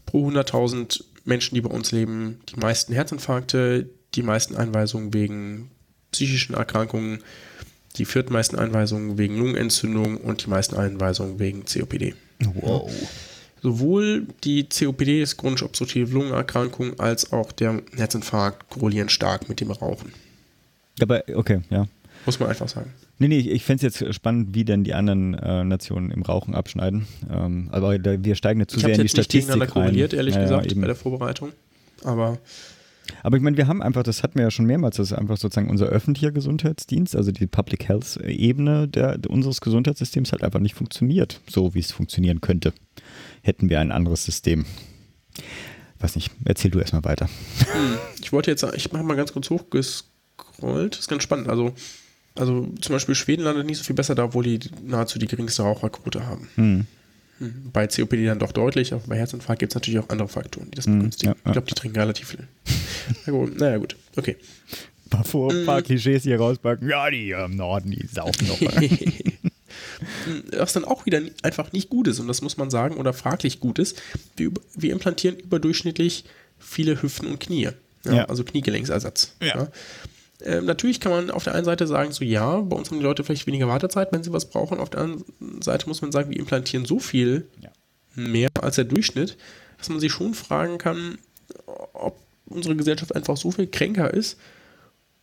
[0.05, 5.71] pro 100.000 Menschen, die bei uns leben, die meisten Herzinfarkte, die meisten Einweisungen wegen
[6.13, 7.25] psychischen Erkrankungen,
[7.97, 12.15] die viertmeisten Einweisungen wegen Lungenentzündung und die meisten Einweisungen wegen COPD.
[12.55, 12.91] Wow.
[13.63, 19.71] sowohl die COPD, das chronisch obstruktive Lungenerkrankung, als auch der Herzinfarkt korrelieren stark mit dem
[19.71, 20.13] Rauchen.
[21.01, 21.87] Aber okay, ja.
[22.27, 22.91] Muss man einfach sagen.
[23.19, 26.55] Nee, nee, ich fände es jetzt spannend, wie denn die anderen äh, Nationen im Rauchen
[26.55, 27.07] abschneiden.
[27.31, 29.73] Ähm, aber da, wir steigen nicht zu ich sehr in die jetzt nicht Statistik gegeneinander
[29.73, 30.81] korreliert, ehrlich Ja, gesagt, eben.
[30.81, 31.53] bei der Vorbereitung.
[32.03, 32.39] Aber
[33.23, 35.37] Aber ich meine, wir haben einfach, das hatten wir ja schon mehrmals, das ist einfach
[35.37, 40.75] sozusagen unser öffentlicher Gesundheitsdienst, also die Public Health Ebene der, unseres Gesundheitssystems hat einfach nicht
[40.75, 42.73] funktioniert, so wie es funktionieren könnte.
[43.43, 44.65] Hätten wir ein anderes System.
[45.99, 47.29] Weiß nicht, erzähl du erstmal weiter.
[48.23, 50.14] ich wollte jetzt, ich mache mal ganz kurz hochgescrollt.
[50.61, 51.49] Das ist ganz spannend.
[51.49, 51.75] Also,
[52.35, 55.63] also zum Beispiel Schweden landet nicht so viel besser da, obwohl die nahezu die geringste
[55.63, 56.49] Raucherquote haben.
[56.57, 56.87] Hm.
[57.39, 60.71] Hm, Bei COPD dann doch deutlich, aber bei Herzinfarkt gibt es natürlich auch andere Faktoren,
[60.71, 61.35] die das Hm, begünstigen.
[61.35, 61.47] ja, ja.
[61.47, 62.47] Ich glaube, die trinken relativ viel.
[63.27, 63.97] Na gut, naja, gut.
[64.17, 64.37] Okay.
[65.07, 66.89] Ein paar, vor, ein paar Klischees hier rauspacken.
[66.89, 68.61] Ja, die hier im Norden, die saufen noch.
[70.59, 73.61] Was dann auch wieder einfach nicht gut ist, und das muss man sagen, oder fraglich
[73.61, 74.01] gut ist,
[74.37, 76.25] wir, wir implantieren überdurchschnittlich
[76.59, 77.71] viele Hüften und Knie.
[78.05, 78.25] Ja.
[78.27, 79.35] Also Kniegelenksersatz.
[79.43, 79.69] Ja.
[80.43, 83.05] Ähm, natürlich kann man auf der einen Seite sagen, so ja, bei uns haben die
[83.05, 84.79] Leute vielleicht weniger Wartezeit, wenn sie was brauchen.
[84.79, 87.71] Auf der anderen Seite muss man sagen, wir implantieren so viel Ja.
[88.15, 89.37] mehr als der Durchschnitt,
[89.79, 91.19] dass man sich schon fragen kann,
[91.67, 94.39] ob unsere Gesellschaft einfach so viel kränker ist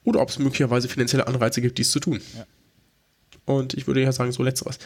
[0.04, 2.22] oder ob es möglicherweise finanzielle Anreize gibt, dies zu tun.
[2.36, 2.46] Ja.
[3.46, 4.80] Und ich würde ja sagen, so letzteres.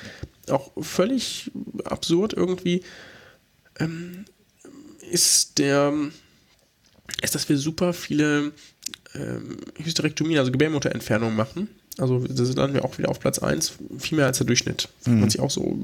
[0.49, 1.51] Auch völlig
[1.83, 2.83] absurd irgendwie
[3.79, 4.25] ähm,
[5.11, 5.93] ist der,
[7.21, 8.53] ist, dass wir super viele
[9.15, 11.69] ähm, Hysterektomien, also Gebärmutterentfernungen machen.
[11.97, 14.89] Also da sind dann wir auch wieder auf Platz 1, viel mehr als der Durchschnitt.
[15.01, 15.77] Fragt man sich auch so,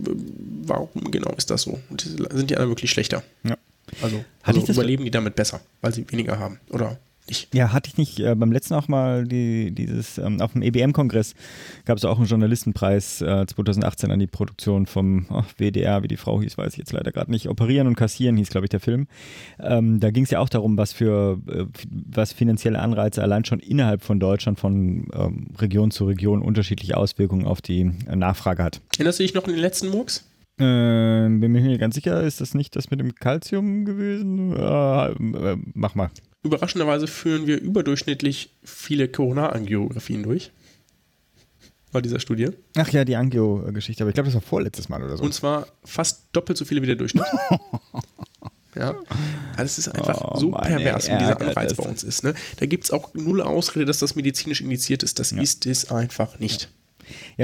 [0.63, 1.79] warum genau ist das so?
[1.89, 3.23] Und die- sind die anderen wirklich schlechter?
[3.43, 3.55] Ja.
[4.01, 6.97] Also, also überleben die damit besser, weil sie weniger haben oder
[7.31, 7.55] nicht?
[7.55, 11.33] Ja, hatte ich nicht äh, beim letzten auch mal die, dieses, ähm, auf dem EBM-Kongress
[11.85, 16.17] gab es auch einen Journalistenpreis äh, 2018 an die Produktion vom oh, WDR, wie die
[16.17, 17.47] Frau hieß, weiß ich jetzt leider gerade nicht.
[17.47, 19.07] Operieren und Kassieren hieß, glaube ich, der Film.
[19.59, 23.59] Ähm, da ging es ja auch darum, was für äh, was finanzielle Anreize allein schon
[23.59, 28.81] innerhalb von Deutschland von ähm, Region zu Region unterschiedliche Auswirkungen auf die äh, Nachfrage hat.
[28.93, 30.25] Erinnerst du dich noch an den letzten Murks?
[30.59, 34.55] Ähm, bin mir nicht ganz sicher, ist das nicht das mit dem Calcium gewesen?
[34.55, 36.11] Äh, äh, mach mal.
[36.43, 40.51] Überraschenderweise führen wir überdurchschnittlich viele Koronarangiographien durch.
[41.91, 42.49] Bei dieser Studie.
[42.77, 45.23] Ach ja, die Angio-Geschichte, aber ich glaube, das war vorletztes Mal oder so.
[45.23, 47.25] Und zwar fast doppelt so viele wie der Durchschnitt.
[48.75, 48.95] ja.
[49.57, 52.23] Also es ist einfach Oh so Mann, pervers, ey, wie dieser Anreiz bei uns ist.
[52.23, 52.33] Ne?
[52.57, 55.19] Da gibt es auch null Ausrede, dass das medizinisch indiziert ist.
[55.19, 56.61] Das ist es einfach nicht.
[56.61, 56.67] ja,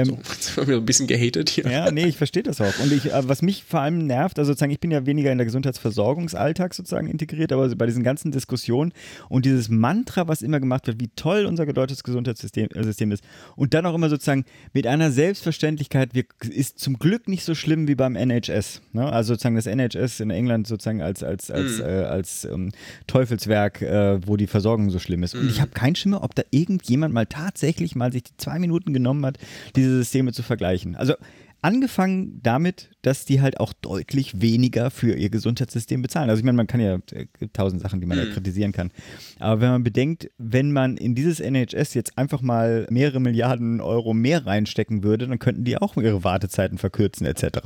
[0.04, 1.64] So, jetzt haben wir ein bisschen gehatet hier.
[1.70, 2.78] Ja, nee, ich verstehe das auch.
[2.80, 5.38] Und ich, äh, was mich vor allem nervt, also sozusagen, ich bin ja weniger in
[5.38, 8.92] der Gesundheitsversorgungsalltag sozusagen integriert, aber bei diesen ganzen Diskussionen
[9.28, 13.22] und dieses Mantra, was immer gemacht wird, wie toll unser deutsches Gesundheitssystem äh, System ist
[13.56, 17.88] und dann auch immer sozusagen mit einer Selbstverständlichkeit, wir, ist zum Glück nicht so schlimm
[17.88, 18.80] wie beim NHS.
[18.92, 19.10] Ne?
[19.10, 21.84] Also sozusagen das NHS in England sozusagen als, als, als, Mhm.
[21.84, 22.70] äh, als ähm,
[23.06, 25.34] Teufelswerk, äh, wo die Versorgung so schlimm ist.
[25.34, 25.48] Und Mhm.
[25.48, 29.24] ich habe keinen Schimmer, ob da irgendjemand mal tatsächlich mal sich die zwei Minuten genommen
[29.26, 29.38] hat,
[29.76, 30.96] diese Systeme zu vergleichen.
[30.96, 31.14] Also
[31.62, 36.30] angefangen damit, dass die halt auch deutlich weniger für ihr Gesundheitssystem bezahlen.
[36.30, 38.26] Also ich meine, man kann ja äh, tausend Sachen, die man Mhm.
[38.26, 38.90] da kritisieren kann.
[39.38, 44.14] Aber wenn man bedenkt, wenn man in dieses NHS jetzt einfach mal mehrere Milliarden Euro
[44.14, 47.58] mehr reinstecken würde, dann könnten die auch ihre Wartezeiten verkürzen etc.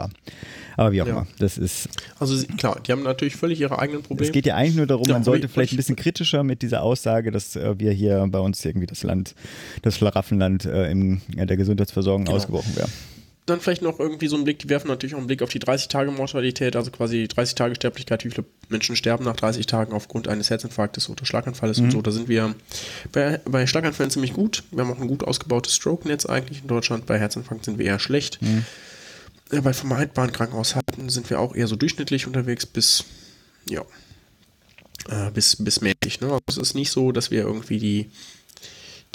[0.76, 1.12] Aber wie auch Ja.
[1.12, 1.88] immer, das ist
[2.18, 4.26] Also klar, die haben natürlich völlig ihre eigenen Probleme.
[4.26, 6.62] es geht ja eigentlich nur darum, Ja, man sollte vielleicht ich- ein bisschen kritischer mit
[6.62, 9.34] dieser Aussage, dass äh, wir hier bei uns irgendwie das Land,
[9.82, 12.36] das Schlaraffenland äh, in ja, der Gesundheitsversorgung Genau.
[12.36, 12.88] ausgebrochen wäre.
[13.46, 15.58] Dann vielleicht noch irgendwie so einen Blick, die werfen natürlich auch einen Blick auf die
[15.58, 21.26] 30-Tage-Mortalität, also quasi 30-Tage-Sterblichkeit, wie viele Menschen sterben nach 30 Tagen aufgrund eines Herzinfarktes oder
[21.26, 22.02] Schlaganfalles und so.
[22.02, 22.54] Da sind wir
[23.10, 24.62] bei, bei Schlaganfällen ziemlich gut.
[24.70, 27.06] Wir haben auch ein gut ausgebautes Stroke-Netz eigentlich in Deutschland.
[27.06, 28.38] Bei Herzinfarkt sind wir eher schlecht.
[29.50, 33.04] Äh, Bei vermeidbaren Krankenhaushalten sind wir auch eher so durchschnittlich unterwegs bis,
[33.68, 33.82] ja,
[35.08, 36.20] äh, bis, bis mäßig.
[36.20, 36.28] Ne?
[36.28, 38.10] Also es ist nicht so, dass wir irgendwie die,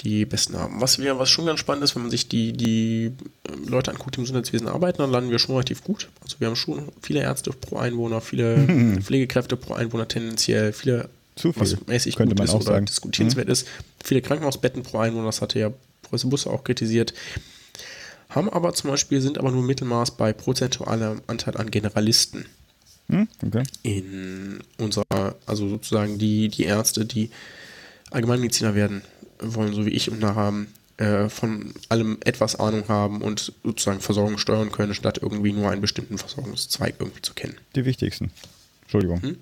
[0.01, 0.79] die Besten haben.
[0.79, 4.15] Was wir, was schon ganz spannend ist, wenn man sich die, die äh, Leute anguckt,
[4.15, 6.09] die im Gesundheitswesen arbeiten, dann landen wir schon relativ gut.
[6.21, 8.57] Also wir haben schon viele Ärzte pro Einwohner, viele
[9.01, 12.73] Pflegekräfte pro Einwohner tendenziell, viele Zu viel, was mäßig könnte gut man ist auch oder
[12.73, 12.85] sagen.
[12.85, 13.67] diskutierenswert ist.
[14.03, 15.71] Viele Krankenhausbetten pro Einwohner, das hatte ja
[16.03, 17.13] Professor Busse auch kritisiert.
[18.29, 22.45] Haben aber zum Beispiel, sind aber nur Mittelmaß bei prozentualem Anteil an Generalisten
[23.09, 23.27] Hm?
[23.45, 23.63] Okay.
[23.83, 27.31] in unserer, also sozusagen die, die Ärzte, die
[28.11, 29.01] Allgemeinmediziner werden
[29.39, 30.53] wollen, so wie ich und nachher
[30.97, 35.81] äh, von allem etwas Ahnung haben und sozusagen Versorgung steuern können, statt irgendwie nur einen
[35.81, 37.55] bestimmten Versorgungszweig irgendwie zu kennen.
[37.75, 38.31] Die wichtigsten.
[38.83, 39.21] Entschuldigung.
[39.21, 39.37] Hm?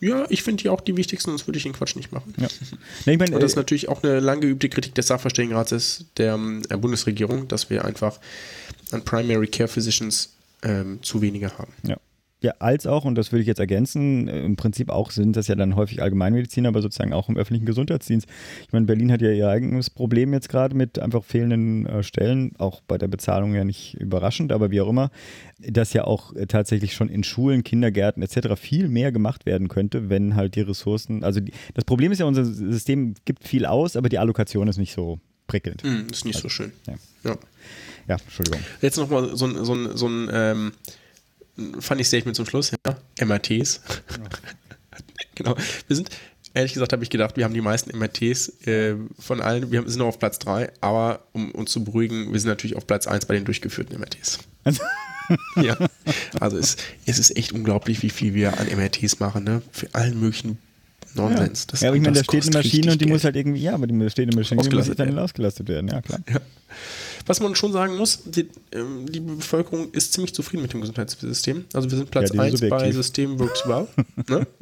[0.00, 2.32] Ja, ich finde die auch die wichtigsten, sonst würde ich den Quatsch nicht machen.
[2.38, 2.46] Ja.
[3.06, 6.04] Nee, ich meine, Und das ist äh, natürlich auch eine lang geübte Kritik des Sachverständigenrates
[6.16, 6.38] der
[6.68, 8.20] äh, Bundesregierung, dass wir einfach
[8.92, 10.30] an Primary Care Physicians
[10.62, 11.72] ähm, zu wenige haben.
[11.82, 11.96] ja.
[12.44, 15.48] Ja, als auch, und das würde ich jetzt ergänzen, äh, im Prinzip auch sind das
[15.48, 18.28] ja dann häufig Allgemeinmediziner, aber sozusagen auch im öffentlichen Gesundheitsdienst.
[18.66, 22.52] Ich meine, Berlin hat ja ihr eigenes Problem jetzt gerade mit einfach fehlenden äh, Stellen,
[22.58, 25.10] auch bei der Bezahlung ja nicht überraschend, aber wie auch immer,
[25.58, 28.60] dass ja auch äh, tatsächlich schon in Schulen, Kindergärten etc.
[28.60, 32.26] viel mehr gemacht werden könnte, wenn halt die Ressourcen, also die, das Problem ist ja,
[32.26, 35.82] unser System gibt viel aus, aber die Allokation ist nicht so prickelnd.
[35.82, 36.72] Hm, ist nicht also, so schön.
[36.86, 36.94] Ja.
[37.24, 37.36] ja.
[38.06, 38.16] ja.
[38.22, 38.60] Entschuldigung.
[38.82, 40.72] Jetzt nochmal so ein, so ein, so ein ähm,
[41.78, 43.24] funny Statement zum Schluss, ja.
[43.24, 43.80] MRTs.
[44.08, 44.28] Genau.
[45.34, 45.56] genau.
[45.86, 46.10] Wir sind,
[46.52, 49.70] ehrlich gesagt, habe ich gedacht, wir haben die meisten MRTs äh, von allen.
[49.70, 52.86] Wir sind noch auf Platz 3, aber um uns zu beruhigen, wir sind natürlich auf
[52.86, 54.38] Platz 1 bei den durchgeführten MRTs.
[54.64, 54.82] Also.
[55.56, 55.76] ja.
[56.38, 56.76] Also es,
[57.06, 59.62] es ist echt unglaublich, wie viel wir an MRTs machen, ne?
[59.72, 60.58] Für allen möglichen
[61.14, 61.66] Nonsens.
[61.72, 63.14] Ja, ja aber ich meine, da steht eine Maschine und die Geld.
[63.14, 65.18] muss halt irgendwie, ja, aber die steht eine Maschine, die muss dann werden.
[65.18, 66.20] ausgelastet werden, ja klar.
[66.28, 66.40] Ja.
[67.26, 71.64] Was man schon sagen muss, die, ähm, die, Bevölkerung ist ziemlich zufrieden mit dem Gesundheitssystem.
[71.72, 73.86] Also wir sind Platz ja, 1 bei System Works Well.
[74.28, 74.46] ne?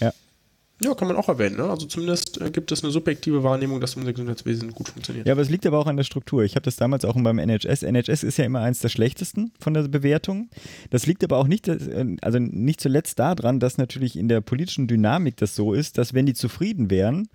[0.00, 0.12] Ja.
[0.82, 1.56] Ja, kann man auch erwähnen.
[1.56, 1.64] Ne?
[1.64, 5.26] Also zumindest äh, gibt es eine subjektive Wahrnehmung, dass unser Gesundheitswesen gut funktioniert.
[5.26, 6.42] Ja, aber es liegt aber auch an der Struktur.
[6.42, 7.82] Ich habe das damals auch beim NHS.
[7.82, 10.48] NHS ist ja immer eins der schlechtesten von der Bewertung.
[10.88, 14.86] Das liegt aber auch nicht, äh, also nicht zuletzt daran, dass natürlich in der politischen
[14.86, 17.28] Dynamik das so ist, dass wenn die zufrieden wären,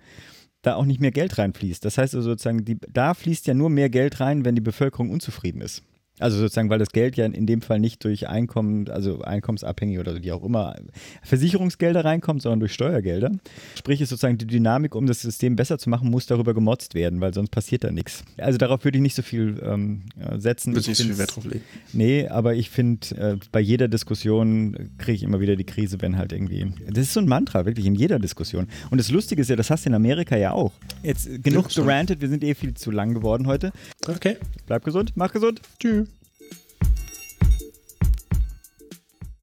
[0.62, 1.84] da auch nicht mehr Geld reinfließt.
[1.84, 5.10] Das heißt also sozusagen, die, da fließt ja nur mehr Geld rein, wenn die Bevölkerung
[5.10, 5.82] unzufrieden ist.
[6.18, 10.22] Also sozusagen, weil das Geld ja in dem Fall nicht durch Einkommen, also einkommensabhängig oder
[10.22, 10.74] wie auch immer,
[11.22, 13.32] Versicherungsgelder reinkommt, sondern durch Steuergelder.
[13.76, 17.20] Sprich, ist sozusagen die Dynamik, um das System besser zu machen, muss darüber gemotzt werden,
[17.20, 18.24] weil sonst passiert da nichts.
[18.38, 20.02] Also darauf würde ich nicht so viel ähm,
[20.38, 20.74] setzen.
[20.74, 21.64] Würde nicht so viel Wert drauf legen.
[21.92, 26.16] Nee, aber ich finde, äh, bei jeder Diskussion kriege ich immer wieder die Krise, wenn
[26.16, 26.72] halt irgendwie.
[26.88, 28.68] Das ist so ein Mantra, wirklich in jeder Diskussion.
[28.90, 30.72] Und das Lustige ist ja, das hast du in Amerika ja auch.
[31.02, 33.72] Jetzt genug ja, gerantet, wir sind eh viel zu lang geworden heute.
[34.06, 34.36] Okay.
[34.66, 35.60] Bleib gesund, mach gesund.
[35.78, 36.05] Tschüss.